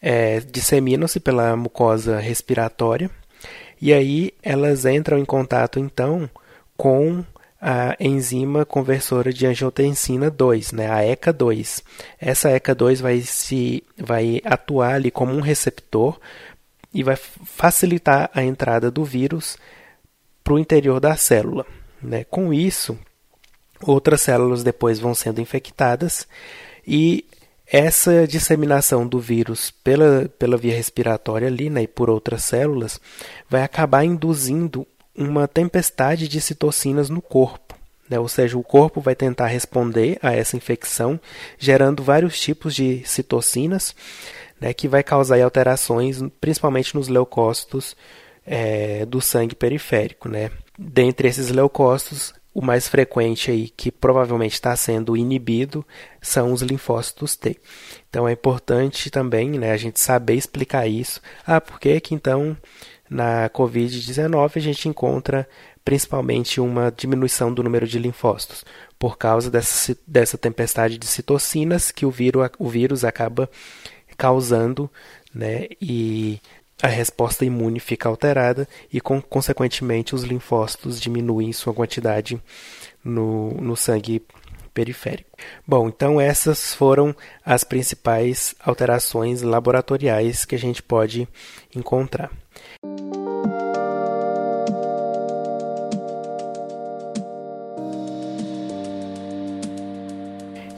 é, 0.00 0.40
disseminam-se 0.40 1.20
pela 1.20 1.56
mucosa 1.56 2.18
respiratória 2.18 3.10
e 3.80 3.92
aí 3.92 4.32
elas 4.42 4.84
entram 4.84 5.18
em 5.18 5.24
contato 5.24 5.78
então 5.78 6.28
com 6.76 7.24
a 7.60 7.96
enzima 7.98 8.64
conversora 8.64 9.32
de 9.32 9.46
angiotensina 9.46 10.30
2, 10.30 10.72
né, 10.72 10.90
a 10.90 11.00
ECA2. 11.02 11.82
Essa 12.20 12.50
ECA2 12.50 13.00
vai, 13.00 13.20
se, 13.22 13.82
vai 13.96 14.40
atuar 14.44 14.94
ali 14.94 15.10
como 15.10 15.32
um 15.32 15.40
receptor 15.40 16.18
e 16.92 17.02
vai 17.02 17.16
facilitar 17.16 18.30
a 18.32 18.42
entrada 18.42 18.90
do 18.90 19.04
vírus 19.04 19.58
para 20.44 20.54
o 20.54 20.58
interior 20.58 21.00
da 21.00 21.16
célula. 21.16 21.66
Né? 22.00 22.24
Com 22.24 22.52
isso, 22.52 22.98
outras 23.82 24.20
células 24.20 24.62
depois 24.62 24.98
vão 24.98 25.14
sendo 25.14 25.40
infectadas 25.40 26.28
e 26.86 27.24
essa 27.66 28.26
disseminação 28.26 29.06
do 29.06 29.18
vírus 29.18 29.70
pela, 29.70 30.28
pela 30.38 30.56
via 30.56 30.74
respiratória 30.74 31.48
ali, 31.48 31.68
né, 31.68 31.82
e 31.82 31.88
por 31.88 32.08
outras 32.08 32.44
células, 32.44 33.00
vai 33.48 33.62
acabar 33.62 34.04
induzindo 34.04 34.86
uma 35.16 35.48
tempestade 35.48 36.28
de 36.28 36.40
citocinas 36.40 37.10
no 37.10 37.20
corpo. 37.20 37.74
Né? 38.08 38.18
Ou 38.20 38.28
seja, 38.28 38.56
o 38.56 38.62
corpo 38.62 39.00
vai 39.00 39.14
tentar 39.14 39.46
responder 39.46 40.18
a 40.22 40.32
essa 40.32 40.56
infecção, 40.56 41.18
gerando 41.58 42.02
vários 42.02 42.38
tipos 42.38 42.74
de 42.74 43.02
citocinas, 43.04 43.94
né, 44.60 44.72
que 44.72 44.86
vai 44.86 45.02
causar 45.02 45.40
alterações, 45.42 46.22
principalmente 46.40 46.94
nos 46.94 47.08
leucócitos 47.08 47.96
é, 48.46 49.04
do 49.06 49.20
sangue 49.20 49.54
periférico. 49.56 50.28
Né? 50.28 50.50
Dentre 50.78 51.28
esses 51.28 51.50
leucócitos, 51.50 52.32
o 52.56 52.64
mais 52.64 52.88
frequente 52.88 53.50
aí, 53.50 53.68
que 53.68 53.92
provavelmente 53.92 54.54
está 54.54 54.74
sendo 54.74 55.14
inibido, 55.14 55.84
são 56.22 56.54
os 56.54 56.62
linfócitos 56.62 57.36
T. 57.36 57.60
Então 58.08 58.26
é 58.26 58.32
importante 58.32 59.10
também 59.10 59.50
né, 59.50 59.72
a 59.72 59.76
gente 59.76 60.00
saber 60.00 60.36
explicar 60.36 60.86
isso. 60.86 61.20
Ah, 61.46 61.60
por 61.60 61.78
que 61.78 62.00
que 62.00 62.14
então 62.14 62.56
na 63.10 63.50
Covid-19 63.50 64.52
a 64.56 64.60
gente 64.60 64.88
encontra 64.88 65.46
principalmente 65.84 66.58
uma 66.58 66.90
diminuição 66.90 67.52
do 67.52 67.62
número 67.62 67.86
de 67.86 67.98
linfócitos? 67.98 68.64
Por 68.98 69.18
causa 69.18 69.50
dessa, 69.50 69.94
dessa 70.06 70.38
tempestade 70.38 70.96
de 70.96 71.06
citocinas 71.06 71.92
que 71.92 72.06
o 72.06 72.10
vírus, 72.10 72.48
o 72.58 72.70
vírus 72.70 73.04
acaba 73.04 73.50
causando 74.16 74.90
né, 75.34 75.66
e 75.78 76.40
a 76.82 76.88
resposta 76.88 77.44
imune 77.44 77.80
fica 77.80 78.08
alterada 78.08 78.68
e, 78.92 79.00
consequentemente, 79.00 80.14
os 80.14 80.22
linfócitos 80.22 81.00
diminuem 81.00 81.52
sua 81.52 81.72
quantidade 81.72 82.40
no, 83.02 83.52
no 83.52 83.76
sangue 83.76 84.22
periférico. 84.74 85.30
Bom, 85.66 85.88
então 85.88 86.20
essas 86.20 86.74
foram 86.74 87.16
as 87.42 87.64
principais 87.64 88.54
alterações 88.60 89.40
laboratoriais 89.40 90.44
que 90.44 90.54
a 90.54 90.58
gente 90.58 90.82
pode 90.82 91.26
encontrar. 91.74 92.30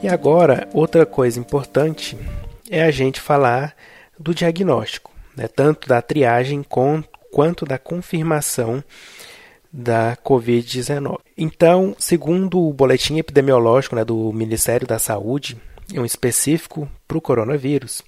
E 0.01 0.07
agora, 0.07 0.69
outra 0.73 1.05
coisa 1.05 1.37
importante 1.37 2.17
é 2.71 2.83
a 2.83 2.89
gente 2.89 3.19
falar 3.19 3.75
do 4.17 4.33
diagnóstico 4.33 5.18
né, 5.39 5.47
tanto 5.47 5.87
da 5.87 6.01
triagem 6.01 6.61
com, 6.61 7.01
quanto 7.31 7.65
da 7.65 7.77
confirmação 7.77 8.83
da 9.71 10.17
Covid-19. 10.17 11.17
Então, 11.37 11.95
segundo 11.97 12.59
o 12.59 12.73
boletim 12.73 13.17
epidemiológico 13.17 13.95
né, 13.95 14.03
do 14.03 14.33
Ministério 14.33 14.85
da 14.85 14.99
Saúde, 14.99 15.57
um 15.95 16.03
específico 16.03 16.89
para 17.07 17.17
o 17.17 17.21
coronavírus, 17.21 18.03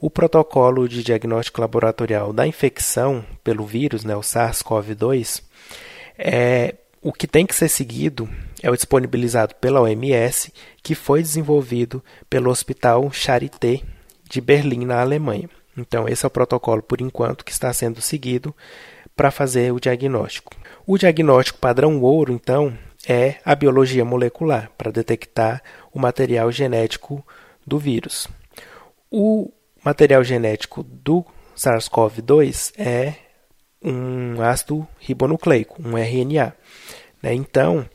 o 0.00 0.10
protocolo 0.10 0.88
de 0.88 1.04
diagnóstico 1.04 1.60
laboratorial 1.60 2.32
da 2.32 2.48
infecção 2.48 3.24
pelo 3.44 3.64
vírus, 3.64 4.02
né, 4.02 4.16
o 4.16 4.20
SARS-CoV-2, 4.20 5.40
é, 6.18 6.74
o 7.00 7.12
que 7.12 7.28
tem 7.28 7.46
que 7.46 7.54
ser 7.54 7.68
seguido 7.68 8.28
é 8.60 8.68
o 8.68 8.74
disponibilizado 8.74 9.54
pela 9.54 9.80
OMS, 9.80 10.52
que 10.82 10.96
foi 10.96 11.22
desenvolvido 11.22 12.02
pelo 12.28 12.50
Hospital 12.50 13.12
Charité 13.12 13.80
de 14.28 14.40
Berlim, 14.40 14.84
na 14.84 15.00
Alemanha. 15.00 15.48
Então, 15.76 16.08
esse 16.08 16.24
é 16.24 16.28
o 16.28 16.30
protocolo, 16.30 16.82
por 16.82 17.00
enquanto, 17.00 17.44
que 17.44 17.52
está 17.52 17.72
sendo 17.72 18.00
seguido 18.00 18.54
para 19.16 19.30
fazer 19.30 19.72
o 19.72 19.80
diagnóstico. 19.80 20.54
O 20.86 20.98
diagnóstico 20.98 21.58
padrão 21.58 22.00
ouro, 22.00 22.32
então, 22.32 22.76
é 23.06 23.36
a 23.44 23.54
biologia 23.54 24.04
molecular, 24.04 24.70
para 24.76 24.92
detectar 24.92 25.62
o 25.92 25.98
material 25.98 26.50
genético 26.52 27.24
do 27.66 27.78
vírus. 27.78 28.28
O 29.10 29.50
material 29.84 30.22
genético 30.22 30.82
do 30.82 31.24
SARS-CoV-2 31.56 32.72
é 32.78 33.14
um 33.82 34.40
ácido 34.40 34.86
ribonucleico, 34.98 35.82
um 35.82 35.96
RNA. 35.96 36.54
Né? 37.22 37.34
Então, 37.34 37.88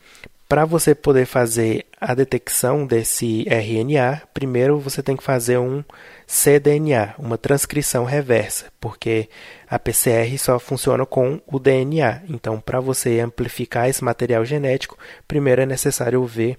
para 0.48 0.66
você 0.66 0.96
poder 0.96 1.26
fazer 1.26 1.86
a 2.00 2.14
detecção 2.14 2.86
desse 2.86 3.46
RNA, 3.50 4.22
primeiro 4.34 4.80
você 4.80 5.02
tem 5.04 5.16
que 5.16 5.24
fazer 5.24 5.58
um 5.58 5.84
cDNA, 6.28 7.16
uma 7.18 7.38
transcrição 7.38 8.04
reversa, 8.04 8.66
porque 8.82 9.30
a 9.70 9.80
PCR 9.80 10.38
só 10.38 10.60
funciona 10.60 11.06
com 11.06 11.42
o 11.48 11.58
DNA. 11.58 12.24
Então, 12.28 12.60
para 12.60 12.82
você 12.82 13.22
amplificar 13.22 13.88
esse 13.88 14.04
material 14.04 14.44
genético, 14.44 14.98
primeiro 15.26 15.62
é 15.62 15.66
necessário 15.66 16.24
ver 16.26 16.58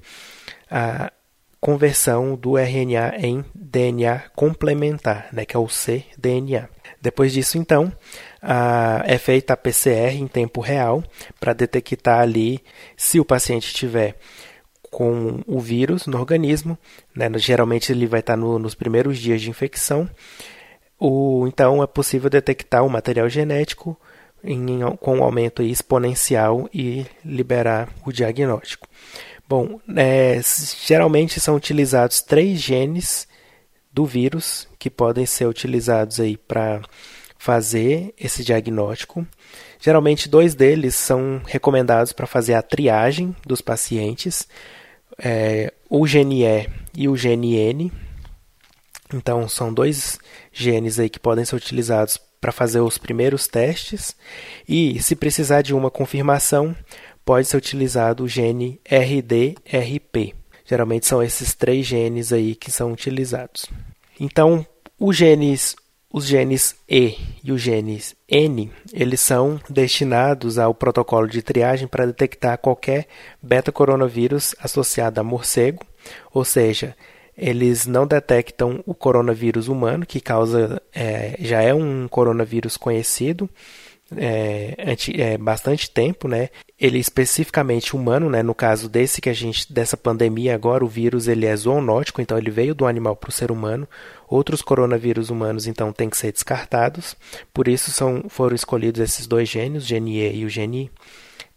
a 0.70 1.12
conversão 1.60 2.34
do 2.34 2.56
RNA 2.56 3.16
em 3.18 3.44
DNA 3.54 4.30
complementar, 4.34 5.28
né, 5.32 5.44
que 5.44 5.54
é 5.54 5.58
o 5.58 5.66
cDNA. 5.66 6.70
Depois 7.00 7.32
disso, 7.32 7.58
então, 7.58 7.92
a, 8.40 9.02
é 9.04 9.18
feita 9.18 9.52
a 9.52 9.56
PCR 9.56 10.16
em 10.16 10.26
tempo 10.26 10.62
real 10.62 11.04
para 11.38 11.52
detectar 11.52 12.20
ali 12.20 12.62
se 12.96 13.20
o 13.20 13.24
paciente 13.24 13.74
tiver 13.74 14.16
com 14.90 15.42
o 15.46 15.60
vírus 15.60 16.06
no 16.06 16.18
organismo, 16.18 16.78
né? 17.14 17.30
geralmente 17.36 17.92
ele 17.92 18.06
vai 18.06 18.20
estar 18.20 18.36
no, 18.36 18.58
nos 18.58 18.74
primeiros 18.74 19.18
dias 19.18 19.40
de 19.40 19.50
infecção, 19.50 20.08
o, 20.98 21.46
então 21.46 21.82
é 21.82 21.86
possível 21.86 22.28
detectar 22.28 22.84
o 22.84 22.90
material 22.90 23.28
genético 23.28 23.96
em, 24.42 24.80
com 25.00 25.18
um 25.18 25.22
aumento 25.22 25.62
exponencial 25.62 26.68
e 26.72 27.06
liberar 27.24 27.88
o 28.04 28.12
diagnóstico. 28.12 28.88
Bom, 29.48 29.80
é, 29.96 30.40
geralmente 30.84 31.40
são 31.40 31.56
utilizados 31.56 32.20
três 32.20 32.60
genes 32.60 33.26
do 33.92 34.04
vírus 34.04 34.68
que 34.78 34.90
podem 34.90 35.24
ser 35.24 35.46
utilizados 35.46 36.20
aí 36.20 36.36
para 36.36 36.82
fazer 37.38 38.12
esse 38.18 38.42
diagnóstico. 38.44 39.26
Geralmente, 39.80 40.28
dois 40.28 40.54
deles 40.54 40.94
são 40.96 41.40
recomendados 41.46 42.12
para 42.12 42.26
fazer 42.26 42.54
a 42.54 42.62
triagem 42.62 43.34
dos 43.46 43.60
pacientes 43.60 44.46
é, 45.18 45.72
o 45.90 46.06
gene 46.06 46.44
E 46.94 47.08
o 47.08 47.16
gene 47.16 47.56
N. 47.56 47.92
Então, 49.12 49.48
são 49.48 49.72
dois 49.72 50.18
genes 50.52 50.98
aí 50.98 51.08
que 51.08 51.18
podem 51.18 51.44
ser 51.44 51.56
utilizados 51.56 52.20
para 52.40 52.52
fazer 52.52 52.80
os 52.80 52.98
primeiros 52.98 53.48
testes. 53.48 54.14
E, 54.68 55.02
se 55.02 55.16
precisar 55.16 55.62
de 55.62 55.74
uma 55.74 55.90
confirmação, 55.90 56.76
pode 57.24 57.48
ser 57.48 57.56
utilizado 57.56 58.24
o 58.24 58.28
gene 58.28 58.80
RDRP. 58.84 60.34
Geralmente 60.64 61.06
são 61.06 61.22
esses 61.22 61.54
três 61.54 61.86
genes 61.86 62.32
aí 62.32 62.54
que 62.54 62.70
são 62.70 62.92
utilizados. 62.92 63.66
Então, 64.20 64.66
os 64.98 65.16
genes 65.16 65.74
os 66.12 66.26
genes 66.26 66.76
E 66.88 67.16
e 67.44 67.52
os 67.52 67.60
genes 67.60 68.16
N, 68.28 68.70
eles 68.92 69.20
são 69.20 69.60
destinados 69.68 70.58
ao 70.58 70.74
protocolo 70.74 71.28
de 71.28 71.42
triagem 71.42 71.86
para 71.86 72.06
detectar 72.06 72.58
qualquer 72.58 73.06
beta-coronavírus 73.42 74.54
associado 74.58 75.20
a 75.20 75.24
morcego, 75.24 75.84
ou 76.32 76.44
seja, 76.44 76.96
eles 77.36 77.86
não 77.86 78.06
detectam 78.06 78.82
o 78.84 78.94
coronavírus 78.94 79.68
humano, 79.68 80.04
que 80.04 80.20
causa 80.20 80.82
é, 80.92 81.36
já 81.38 81.62
é 81.62 81.72
um 81.72 82.08
coronavírus 82.08 82.76
conhecido, 82.76 83.48
é, 84.16 84.74
é, 85.16 85.38
bastante 85.38 85.90
tempo, 85.90 86.26
né? 86.26 86.48
Ele 86.80 86.98
é 86.98 87.00
especificamente 87.00 87.96
humano, 87.96 88.30
né? 88.30 88.42
No 88.42 88.54
caso 88.54 88.88
desse 88.88 89.20
que 89.20 89.28
a 89.28 89.32
gente 89.32 89.72
dessa 89.72 89.96
pandemia 89.96 90.54
agora, 90.54 90.84
o 90.84 90.88
vírus 90.88 91.26
ele 91.26 91.44
é 91.44 91.56
zoonótico, 91.56 92.20
então 92.20 92.38
ele 92.38 92.50
veio 92.50 92.74
do 92.74 92.86
animal 92.86 93.16
para 93.16 93.30
o 93.30 93.32
ser 93.32 93.50
humano. 93.50 93.88
Outros 94.28 94.62
coronavírus 94.62 95.28
humanos 95.28 95.66
então 95.66 95.92
têm 95.92 96.08
que 96.08 96.16
ser 96.16 96.30
descartados. 96.32 97.16
Por 97.52 97.66
isso 97.66 97.90
são 97.90 98.24
foram 98.28 98.54
escolhidos 98.54 99.00
esses 99.00 99.26
dois 99.26 99.48
gênios, 99.48 99.84
o 99.84 99.86
gene 99.86 100.18
E 100.18 100.36
e 100.36 100.44
o 100.44 100.48
gene 100.48 100.90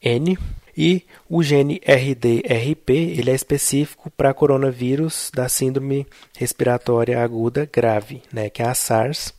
N. 0.01 0.37
E 0.75 1.03
o 1.29 1.43
gene 1.43 1.81
RDRP 1.85 2.89
ele 2.89 3.29
é 3.29 3.35
específico 3.35 4.09
para 4.09 4.33
coronavírus 4.33 5.29
da 5.35 5.49
síndrome 5.49 6.07
respiratória 6.37 7.21
aguda 7.21 7.69
grave, 7.71 8.23
né, 8.31 8.49
que 8.49 8.63
é 8.63 8.67
a 8.67 8.73
SARS 8.73 9.33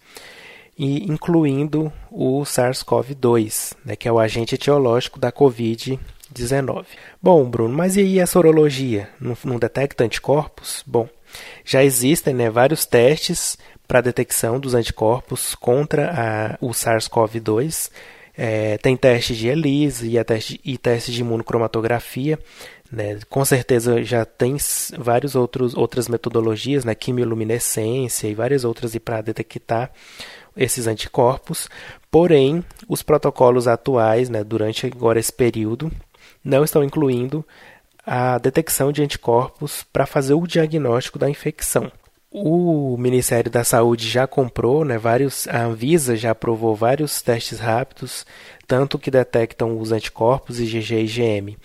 e 0.77 1.11
incluindo 1.11 1.93
o 2.11 2.43
SARS-CoV-2, 2.43 3.75
né, 3.85 3.97
que 3.97 4.09
é 4.09 4.13
o 4.13 4.19
agente 4.19 4.55
etiológico 4.55 5.19
da 5.19 5.31
Covid-19. 5.31 6.87
Bom, 7.21 7.45
Bruno, 7.45 7.75
mas 7.75 7.97
e 7.97 8.01
aí 8.01 8.21
a 8.21 8.27
sorologia? 8.27 9.09
Não, 9.21 9.37
não 9.45 9.59
detecta 9.59 10.05
anticorpos? 10.05 10.83
Bom, 10.87 11.09
já 11.65 11.85
existem 11.85 12.35
né, 12.35 12.51
vários 12.51 12.87
testes 12.87 13.59
para 13.87 13.99
a 13.99 14.03
detecção 14.03 14.59
dos 14.59 14.75
anticorpos 14.75 15.55
contra 15.55 16.11
a, 16.11 16.65
o 16.65 16.71
SARS-CoV-2. 16.71 17.91
É, 18.35 18.79
tem 18.79 18.97
teste 18.97 19.37
de 19.37 19.49
ELISA 19.49 20.07
e, 20.07 20.17
e 20.65 20.79
teste 20.79 21.13
de 21.13 21.21
imunocromatografia. 21.21 22.39
Né? 22.91 23.19
Com 23.29 23.45
certeza 23.45 24.03
já 24.03 24.25
tem 24.25 24.57
várias 24.99 25.35
outras 25.35 26.09
metodologias, 26.09 26.85
né? 26.85 26.95
quimioluminescência 26.95 28.29
e 28.29 28.35
várias 28.35 28.65
outras 28.65 28.97
para 28.97 29.21
detectar 29.21 29.91
esses 30.57 30.87
anticorpos, 30.87 31.69
porém, 32.11 32.65
os 32.89 33.03
protocolos 33.03 33.67
atuais, 33.67 34.29
né, 34.29 34.45
durante 34.45 34.87
agora 34.87 35.19
esse 35.19 35.33
período, 35.33 35.91
não 36.45 36.65
estão 36.65 36.83
incluindo 36.83 37.45
a 38.05 38.39
detecção 38.39 38.91
de 38.93 39.03
anticorpos 39.03 39.85
para 39.93 40.07
fazer 40.07 40.35
o 40.35 40.47
diagnóstico 40.47 41.19
da 41.19 41.31
infecção. 41.31 41.91
O 42.31 42.97
Ministério 42.97 43.51
da 43.51 43.63
Saúde 43.63 44.09
já 44.09 44.27
comprou, 44.27 44.85
né, 44.85 44.97
vários, 44.97 45.47
a 45.49 45.65
Anvisa 45.65 46.17
já 46.17 46.31
aprovou 46.31 46.75
vários 46.75 47.21
testes 47.21 47.61
rápidos, 47.61 48.25
tanto 48.67 48.99
que 48.99 49.11
detectam 49.11 49.79
os 49.79 49.93
anticorpos 49.93 50.59
IgG 50.59 50.95
e 50.95 51.05
IgM, 51.05 51.57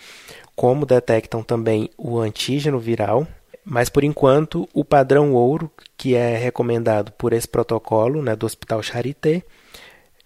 como 0.54 0.84
detectam 0.84 1.42
também 1.42 1.88
o 1.96 2.18
antígeno 2.18 2.78
viral, 2.78 3.26
mas 3.70 3.90
por 3.90 4.02
enquanto, 4.02 4.66
o 4.72 4.82
padrão 4.82 5.34
ouro, 5.34 5.70
que 5.94 6.14
é 6.14 6.38
recomendado 6.38 7.12
por 7.12 7.34
esse 7.34 7.46
protocolo 7.46 8.22
né, 8.22 8.34
do 8.34 8.46
Hospital 8.46 8.82
Charité, 8.82 9.42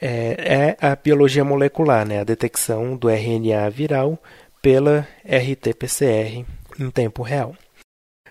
é, 0.00 0.76
é 0.80 0.86
a 0.86 0.94
biologia 0.94 1.44
molecular, 1.44 2.06
né, 2.06 2.20
a 2.20 2.24
detecção 2.24 2.96
do 2.96 3.10
RNA 3.10 3.68
viral 3.68 4.16
pela 4.62 5.08
RT-PCR 5.24 6.46
em 6.78 6.90
tempo 6.92 7.22
real. 7.22 7.56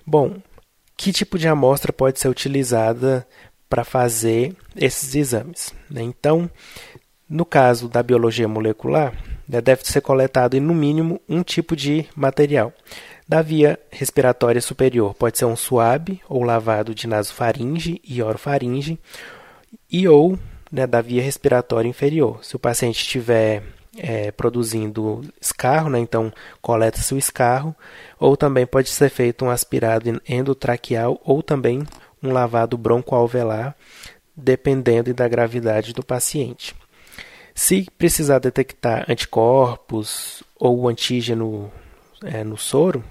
Bom, 0.05 0.37
que 0.95 1.11
tipo 1.11 1.37
de 1.37 1.47
amostra 1.49 1.91
pode 1.91 2.17
ser 2.17 2.29
utilizada 2.29 3.27
para 3.69 3.83
fazer 3.83 4.55
esses 4.77 5.13
exames? 5.13 5.73
Né? 5.89 6.01
Então, 6.03 6.49
no 7.27 7.43
caso 7.43 7.89
da 7.89 8.01
biologia 8.01 8.47
molecular, 8.47 9.13
né, 9.45 9.59
deve 9.59 9.83
ser 9.83 9.99
coletado 9.99 10.59
no 10.61 10.73
mínimo 10.73 11.19
um 11.27 11.43
tipo 11.43 11.75
de 11.75 12.07
material. 12.15 12.71
Da 13.31 13.41
via 13.41 13.79
respiratória 13.89 14.59
superior 14.59 15.13
pode 15.13 15.37
ser 15.37 15.45
um 15.45 15.55
suave 15.55 16.19
ou 16.27 16.43
lavado 16.43 16.93
de 16.93 17.07
nasofaringe 17.07 18.01
e 18.03 18.21
orofaringe, 18.21 18.99
e 19.89 20.05
ou 20.05 20.37
né, 20.69 20.85
da 20.85 20.99
via 20.99 21.21
respiratória 21.21 21.87
inferior. 21.87 22.43
Se 22.43 22.57
o 22.57 22.59
paciente 22.59 22.97
estiver 22.97 23.63
é, 23.97 24.31
produzindo 24.31 25.21
escarro, 25.39 25.89
né, 25.89 25.99
então 25.99 26.29
coleta-se 26.61 27.13
o 27.13 27.17
escarro, 27.17 27.73
ou 28.19 28.35
também 28.35 28.67
pode 28.67 28.89
ser 28.89 29.07
feito 29.07 29.45
um 29.45 29.49
aspirado 29.49 30.21
endotraqueal 30.27 31.17
ou 31.23 31.41
também 31.41 31.83
um 32.21 32.33
lavado 32.33 32.77
broncoalveolar, 32.77 33.77
dependendo 34.35 35.13
da 35.13 35.29
gravidade 35.29 35.93
do 35.93 36.03
paciente. 36.03 36.75
Se 37.55 37.87
precisar 37.97 38.39
detectar 38.39 39.05
anticorpos 39.09 40.43
ou 40.59 40.89
antígeno 40.89 41.71
é, 42.25 42.43
no 42.43 42.57
soro, 42.57 43.01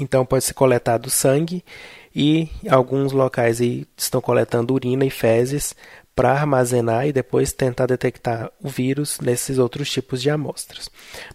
então 0.00 0.24
pode 0.24 0.44
ser 0.44 0.54
coletado 0.54 1.10
sangue 1.10 1.64
e 2.14 2.48
alguns 2.68 3.12
locais 3.12 3.60
estão 3.96 4.20
coletando 4.20 4.72
urina 4.72 5.04
e 5.04 5.10
fezes 5.10 5.74
para 6.16 6.32
armazenar 6.32 7.06
e 7.06 7.12
depois 7.12 7.52
tentar 7.52 7.84
detectar 7.84 8.50
o 8.62 8.70
vírus 8.70 9.20
nesses 9.20 9.58
outros 9.58 9.90
tipos 9.90 10.22
de 10.22 10.30
amostras. 10.30 10.88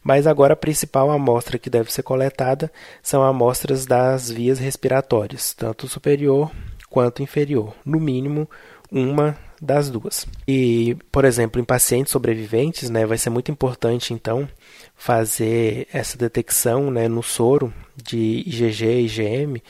Mas 0.04 0.26
agora 0.26 0.54
a 0.54 0.58
principal 0.58 1.12
amostra 1.12 1.60
que 1.60 1.70
deve 1.70 1.94
ser 1.94 2.02
coletada 2.02 2.72
são 3.04 3.22
amostras 3.22 3.86
das 3.86 4.32
vias 4.32 4.58
respiratórias, 4.58 5.54
tanto 5.54 5.88
superior 5.88 6.52
quanto 6.90 7.22
inferior, 7.22 7.76
no 7.86 8.00
mínimo 8.00 8.50
uma 8.92 9.38
das 9.62 9.92
duas. 9.92 10.26
E, 10.48 10.98
por 11.12 11.24
exemplo, 11.24 11.62
em 11.62 11.64
pacientes 11.64 12.12
sobreviventes, 12.12 12.90
né, 12.90 13.06
vai 13.06 13.18
ser 13.18 13.30
muito 13.30 13.52
importante 13.52 14.12
então 14.12 14.50
fazer 14.96 15.88
essa 15.94 16.18
detecção 16.18 16.90
né, 16.90 17.08
no 17.08 17.22
soro 17.22 17.72
de 17.96 18.44
IgG 18.48 18.86
e 18.86 19.06
IgM 19.06 19.62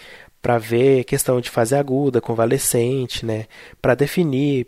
para 0.41 0.57
ver 0.57 1.03
questão 1.03 1.41
de 1.41 1.49
fase 1.49 1.75
aguda, 1.75 2.21
convalescente, 2.21 3.25
né, 3.25 3.47
para 3.81 3.93
definir 3.93 4.67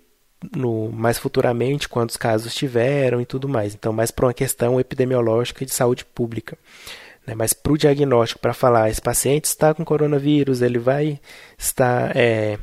no, 0.53 0.91
mais 0.91 1.17
futuramente 1.17 1.87
quantos 1.87 2.17
casos 2.17 2.53
tiveram 2.53 3.21
e 3.21 3.25
tudo 3.25 3.47
mais. 3.47 3.73
Então, 3.73 3.93
mais 3.93 4.11
para 4.11 4.25
uma 4.25 4.33
questão 4.33 4.77
epidemiológica 4.77 5.65
de 5.65 5.73
saúde 5.73 6.03
pública. 6.03 6.57
Né, 7.25 7.33
mas 7.33 7.53
para 7.53 7.71
o 7.71 7.77
diagnóstico, 7.77 8.41
para 8.41 8.53
falar, 8.53 8.89
esse 8.89 9.01
paciente 9.01 9.45
está 9.45 9.73
com 9.73 9.85
coronavírus, 9.85 10.61
ele 10.61 10.77
vai 10.77 11.17
estar 11.57 12.11
é, 12.13 12.59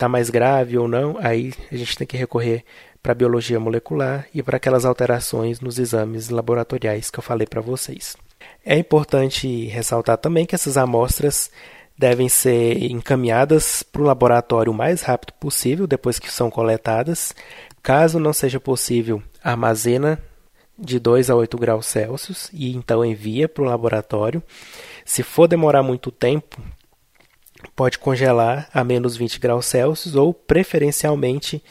tá 0.00 0.08
mais 0.08 0.30
grave 0.30 0.78
ou 0.78 0.88
não, 0.88 1.16
aí 1.20 1.52
a 1.70 1.76
gente 1.76 1.96
tem 1.96 2.06
que 2.06 2.16
recorrer 2.16 2.64
para 3.02 3.12
a 3.12 3.14
biologia 3.14 3.60
molecular 3.60 4.26
e 4.34 4.42
para 4.42 4.56
aquelas 4.56 4.86
alterações 4.86 5.60
nos 5.60 5.78
exames 5.78 6.30
laboratoriais 6.30 7.10
que 7.10 7.18
eu 7.18 7.22
falei 7.22 7.46
para 7.46 7.60
vocês. 7.60 8.16
É 8.64 8.78
importante 8.78 9.66
ressaltar 9.66 10.16
também 10.16 10.46
que 10.46 10.54
essas 10.54 10.78
amostras 10.78 11.50
devem 11.98 12.30
ser 12.30 12.82
encaminhadas 12.90 13.82
para 13.82 14.00
o 14.00 14.06
laboratório 14.06 14.72
o 14.72 14.74
mais 14.74 15.02
rápido 15.02 15.34
possível 15.34 15.86
depois 15.86 16.18
que 16.18 16.32
são 16.32 16.50
coletadas. 16.50 17.34
Caso 17.82 18.18
não 18.18 18.32
seja 18.32 18.58
possível, 18.58 19.22
armazena 19.44 20.18
de 20.78 20.98
2 20.98 21.28
a 21.28 21.34
8 21.34 21.58
graus 21.58 21.84
Celsius 21.84 22.48
e 22.54 22.74
então 22.74 23.04
envia 23.04 23.46
para 23.46 23.62
o 23.62 23.66
laboratório. 23.66 24.42
Se 25.04 25.22
for 25.22 25.46
demorar 25.46 25.82
muito 25.82 26.10
tempo, 26.10 26.58
pode 27.74 27.98
congelar 27.98 28.68
a 28.72 28.82
menos 28.84 29.16
20 29.16 29.38
graus 29.38 29.66
Celsius 29.66 30.14
ou 30.14 30.32
preferencialmente 30.32 31.62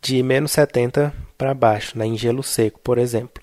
de 0.00 0.22
menos 0.22 0.52
70 0.52 1.12
para 1.36 1.54
baixo, 1.54 1.96
né, 1.98 2.06
em 2.06 2.16
gelo 2.16 2.42
seco, 2.42 2.80
por 2.80 2.98
exemplo. 2.98 3.42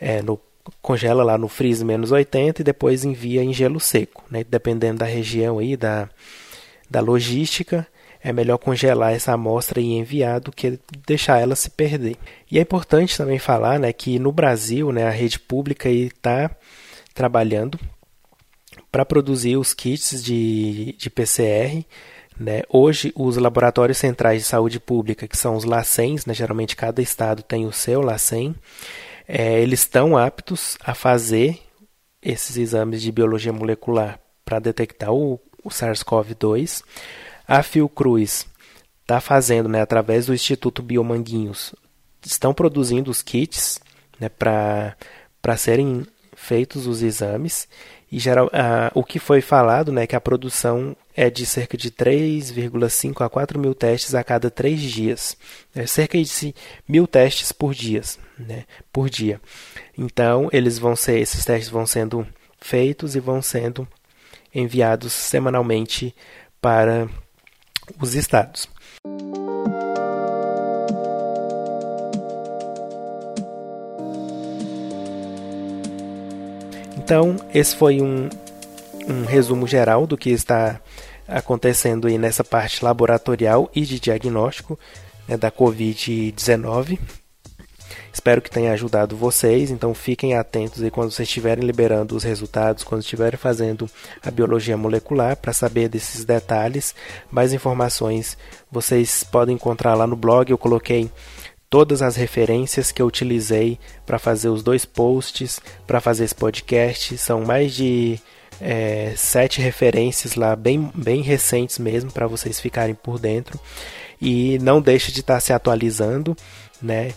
É, 0.00 0.22
no, 0.22 0.40
congela 0.80 1.24
lá 1.24 1.36
no 1.38 1.48
freeze 1.48 1.84
menos 1.84 2.12
80 2.12 2.62
e 2.62 2.64
depois 2.64 3.04
envia 3.04 3.42
em 3.42 3.52
gelo 3.52 3.80
seco. 3.80 4.24
Né, 4.30 4.44
dependendo 4.44 4.98
da 4.98 5.06
região 5.06 5.58
aí, 5.58 5.76
da, 5.76 6.08
da 6.88 7.00
logística, 7.00 7.86
é 8.22 8.32
melhor 8.32 8.58
congelar 8.58 9.12
essa 9.12 9.32
amostra 9.32 9.80
e 9.80 9.92
enviar 9.92 10.40
do 10.40 10.50
que 10.50 10.78
deixar 11.06 11.40
ela 11.40 11.54
se 11.54 11.70
perder. 11.70 12.16
E 12.50 12.58
é 12.58 12.62
importante 12.62 13.16
também 13.16 13.38
falar 13.38 13.78
né, 13.78 13.92
que 13.92 14.18
no 14.18 14.32
Brasil 14.32 14.92
né, 14.92 15.06
a 15.06 15.10
rede 15.10 15.38
pública 15.38 15.88
está 15.88 16.50
trabalhando 17.14 17.78
para 18.90 19.04
produzir 19.04 19.56
os 19.56 19.74
kits 19.74 20.22
de, 20.22 20.94
de 20.98 21.10
PCR 21.10 21.84
né? 22.38 22.62
Hoje, 22.68 23.12
os 23.16 23.36
laboratórios 23.36 23.98
centrais 23.98 24.42
de 24.42 24.48
saúde 24.48 24.78
pública, 24.78 25.26
que 25.26 25.36
são 25.36 25.56
os 25.56 25.64
LACENs, 25.64 26.24
né? 26.24 26.32
geralmente 26.32 26.76
cada 26.76 27.02
estado 27.02 27.42
tem 27.42 27.66
o 27.66 27.72
seu 27.72 28.00
LACEN, 28.00 28.54
é, 29.26 29.60
eles 29.60 29.80
estão 29.80 30.16
aptos 30.16 30.78
a 30.84 30.94
fazer 30.94 31.58
esses 32.22 32.56
exames 32.56 33.02
de 33.02 33.10
biologia 33.10 33.52
molecular 33.52 34.20
para 34.44 34.60
detectar 34.60 35.12
o, 35.12 35.40
o 35.64 35.68
SARS-CoV-2. 35.68 36.82
A 37.46 37.62
Fiocruz 37.62 38.46
está 39.02 39.20
fazendo, 39.20 39.68
né, 39.68 39.80
através 39.80 40.26
do 40.26 40.34
Instituto 40.34 40.82
Biomanguinhos, 40.82 41.74
estão 42.24 42.54
produzindo 42.54 43.10
os 43.10 43.20
kits 43.20 43.80
né, 44.20 44.28
para 44.28 44.96
serem 45.56 46.06
feitos 46.38 46.86
os 46.86 47.02
exames. 47.02 47.68
E 48.10 48.18
geral, 48.18 48.50
o 48.94 49.04
que 49.04 49.18
foi 49.18 49.42
falado 49.42 49.92
né, 49.92 50.06
que 50.06 50.16
a 50.16 50.20
produção 50.20 50.96
é 51.14 51.28
de 51.28 51.44
cerca 51.44 51.76
de 51.76 51.90
3,5 51.90 53.24
a 53.24 53.28
4 53.28 53.58
mil 53.58 53.74
testes 53.74 54.14
a 54.14 54.24
cada 54.24 54.50
três 54.50 54.80
dias. 54.80 55.36
É 55.74 55.86
cerca 55.86 56.16
de 56.16 56.54
mil 56.88 57.06
testes 57.06 57.52
por 57.52 57.74
dia, 57.74 58.00
né, 58.38 58.64
por 58.90 59.10
dia. 59.10 59.40
Então, 59.96 60.48
eles 60.52 60.78
vão 60.78 60.96
ser, 60.96 61.18
esses 61.18 61.44
testes 61.44 61.68
vão 61.68 61.86
sendo 61.86 62.26
feitos 62.60 63.14
e 63.14 63.20
vão 63.20 63.42
sendo 63.42 63.86
enviados 64.54 65.12
semanalmente 65.12 66.14
para 66.60 67.08
os 68.00 68.14
estados. 68.14 68.68
Então, 77.08 77.36
esse 77.54 77.74
foi 77.74 78.02
um, 78.02 78.28
um 79.08 79.24
resumo 79.24 79.66
geral 79.66 80.06
do 80.06 80.14
que 80.14 80.28
está 80.28 80.78
acontecendo 81.26 82.06
aí 82.06 82.18
nessa 82.18 82.44
parte 82.44 82.84
laboratorial 82.84 83.70
e 83.74 83.80
de 83.80 83.98
diagnóstico 83.98 84.78
né, 85.26 85.34
da 85.34 85.50
Covid-19. 85.50 86.98
Espero 88.12 88.42
que 88.42 88.50
tenha 88.50 88.74
ajudado 88.74 89.16
vocês, 89.16 89.70
então 89.70 89.94
fiquem 89.94 90.34
atentos 90.34 90.82
aí 90.82 90.90
quando 90.90 91.10
vocês 91.10 91.26
estiverem 91.26 91.64
liberando 91.64 92.14
os 92.14 92.24
resultados, 92.24 92.84
quando 92.84 93.00
estiverem 93.00 93.38
fazendo 93.38 93.88
a 94.22 94.30
biologia 94.30 94.76
molecular 94.76 95.34
para 95.34 95.54
saber 95.54 95.88
desses 95.88 96.26
detalhes. 96.26 96.94
Mais 97.30 97.54
informações 97.54 98.36
vocês 98.70 99.24
podem 99.24 99.54
encontrar 99.54 99.94
lá 99.94 100.06
no 100.06 100.14
blog. 100.14 100.50
Eu 100.50 100.58
coloquei 100.58 101.10
todas 101.70 102.02
as 102.02 102.16
referências 102.16 102.90
que 102.90 103.02
eu 103.02 103.06
utilizei 103.06 103.78
para 104.06 104.18
fazer 104.18 104.48
os 104.48 104.62
dois 104.62 104.84
posts, 104.84 105.60
para 105.86 106.00
fazer 106.00 106.24
esse 106.24 106.34
podcast. 106.34 107.16
São 107.18 107.44
mais 107.44 107.74
de 107.74 108.18
é, 108.60 109.12
sete 109.16 109.60
referências 109.60 110.34
lá, 110.34 110.56
bem, 110.56 110.90
bem 110.94 111.22
recentes 111.22 111.78
mesmo, 111.78 112.10
para 112.10 112.26
vocês 112.26 112.58
ficarem 112.60 112.94
por 112.94 113.18
dentro. 113.18 113.58
E 114.20 114.58
não 114.60 114.80
deixe 114.80 115.12
de 115.12 115.20
estar 115.20 115.34
tá 115.34 115.40
se 115.40 115.52
atualizando, 115.52 116.36
né? 116.82 117.12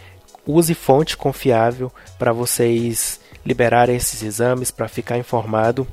Use 0.45 0.73
fonte 0.73 1.15
confiável 1.15 1.91
para 2.17 2.33
vocês 2.33 3.19
liberarem 3.45 3.95
esses 3.95 4.21
exames, 4.21 4.69
para 4.69 4.87
ficar 4.87 5.17
informado, 5.17 5.87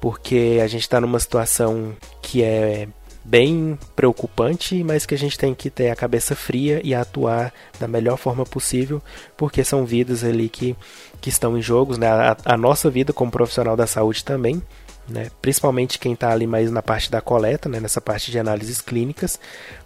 porque 0.00 0.60
a 0.62 0.66
gente 0.66 0.82
está 0.82 1.00
numa 1.00 1.18
situação 1.18 1.96
que 2.20 2.42
é 2.42 2.88
bem 3.24 3.78
preocupante, 3.96 4.84
mas 4.84 5.06
que 5.06 5.14
a 5.14 5.18
gente 5.18 5.38
tem 5.38 5.54
que 5.54 5.70
ter 5.70 5.90
a 5.90 5.96
cabeça 5.96 6.36
fria 6.36 6.80
e 6.84 6.94
atuar 6.94 7.52
da 7.80 7.88
melhor 7.88 8.18
forma 8.18 8.44
possível, 8.44 9.02
porque 9.36 9.64
são 9.64 9.86
vidas 9.86 10.22
ali 10.22 10.48
que, 10.48 10.76
que 11.20 11.30
estão 11.30 11.56
em 11.56 11.62
jogos, 11.62 11.96
né? 11.96 12.06
a, 12.06 12.36
a 12.44 12.56
nossa 12.56 12.90
vida 12.90 13.12
como 13.12 13.30
profissional 13.30 13.76
da 13.76 13.86
saúde 13.86 14.22
também, 14.22 14.62
né? 15.08 15.30
principalmente 15.40 15.98
quem 15.98 16.12
está 16.12 16.30
ali 16.30 16.46
mais 16.46 16.70
na 16.70 16.82
parte 16.82 17.10
da 17.10 17.20
coleta, 17.20 17.68
né? 17.68 17.80
nessa 17.80 18.00
parte 18.00 18.30
de 18.30 18.38
análises 18.38 18.82
clínicas, 18.82 19.40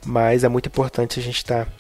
mas 0.05 0.42
é 0.42 0.48
muito 0.48 0.66
importante 0.66 1.20
a 1.20 1.22
gente 1.22 1.37
estar 1.37 1.64
tá, 1.64 1.70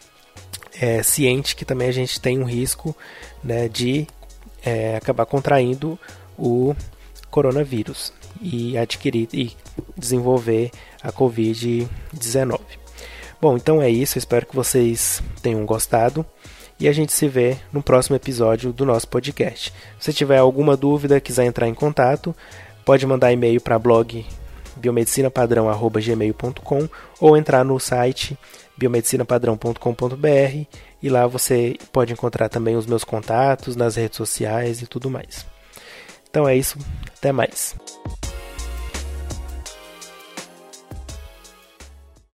é, 0.80 1.02
ciente 1.02 1.56
que 1.56 1.64
também 1.64 1.88
a 1.88 1.92
gente 1.92 2.20
tem 2.20 2.38
um 2.38 2.44
risco 2.44 2.96
né, 3.42 3.68
de 3.68 4.06
é, 4.64 4.96
acabar 4.96 5.26
contraindo 5.26 5.98
o 6.38 6.74
coronavírus 7.30 8.12
e 8.40 8.78
adquirir 8.78 9.28
e 9.32 9.56
desenvolver 9.96 10.70
a 11.02 11.12
Covid-19. 11.12 12.58
Bom, 13.40 13.56
então 13.56 13.80
é 13.80 13.88
isso. 13.88 14.18
espero 14.18 14.46
que 14.46 14.56
vocês 14.56 15.22
tenham 15.42 15.64
gostado 15.64 16.26
e 16.80 16.88
a 16.88 16.92
gente 16.92 17.12
se 17.12 17.28
vê 17.28 17.56
no 17.72 17.82
próximo 17.82 18.14
episódio 18.16 18.72
do 18.72 18.86
nosso 18.86 19.06
podcast. 19.08 19.72
Se 19.98 20.12
tiver 20.12 20.38
alguma 20.38 20.76
dúvida, 20.76 21.20
quiser 21.20 21.44
entrar 21.44 21.66
em 21.68 21.74
contato, 21.74 22.32
pode 22.84 23.04
mandar 23.06 23.32
e-mail 23.32 23.60
para 23.60 23.78
blog 23.78 24.26
biomedicinapadrão@gmail.com 24.76 26.88
ou 27.20 27.36
entrar 27.36 27.64
no 27.64 27.80
site 27.80 28.38
biomedicinapadrão.com.br 28.76 30.66
e 31.02 31.08
lá 31.08 31.26
você 31.26 31.76
pode 31.92 32.12
encontrar 32.12 32.48
também 32.48 32.76
os 32.76 32.86
meus 32.86 33.02
contatos 33.02 33.74
nas 33.74 33.96
redes 33.96 34.16
sociais 34.16 34.80
e 34.82 34.86
tudo 34.86 35.10
mais. 35.10 35.44
Então 36.30 36.48
é 36.48 36.56
isso, 36.56 36.78
até 37.16 37.32
mais. 37.32 37.74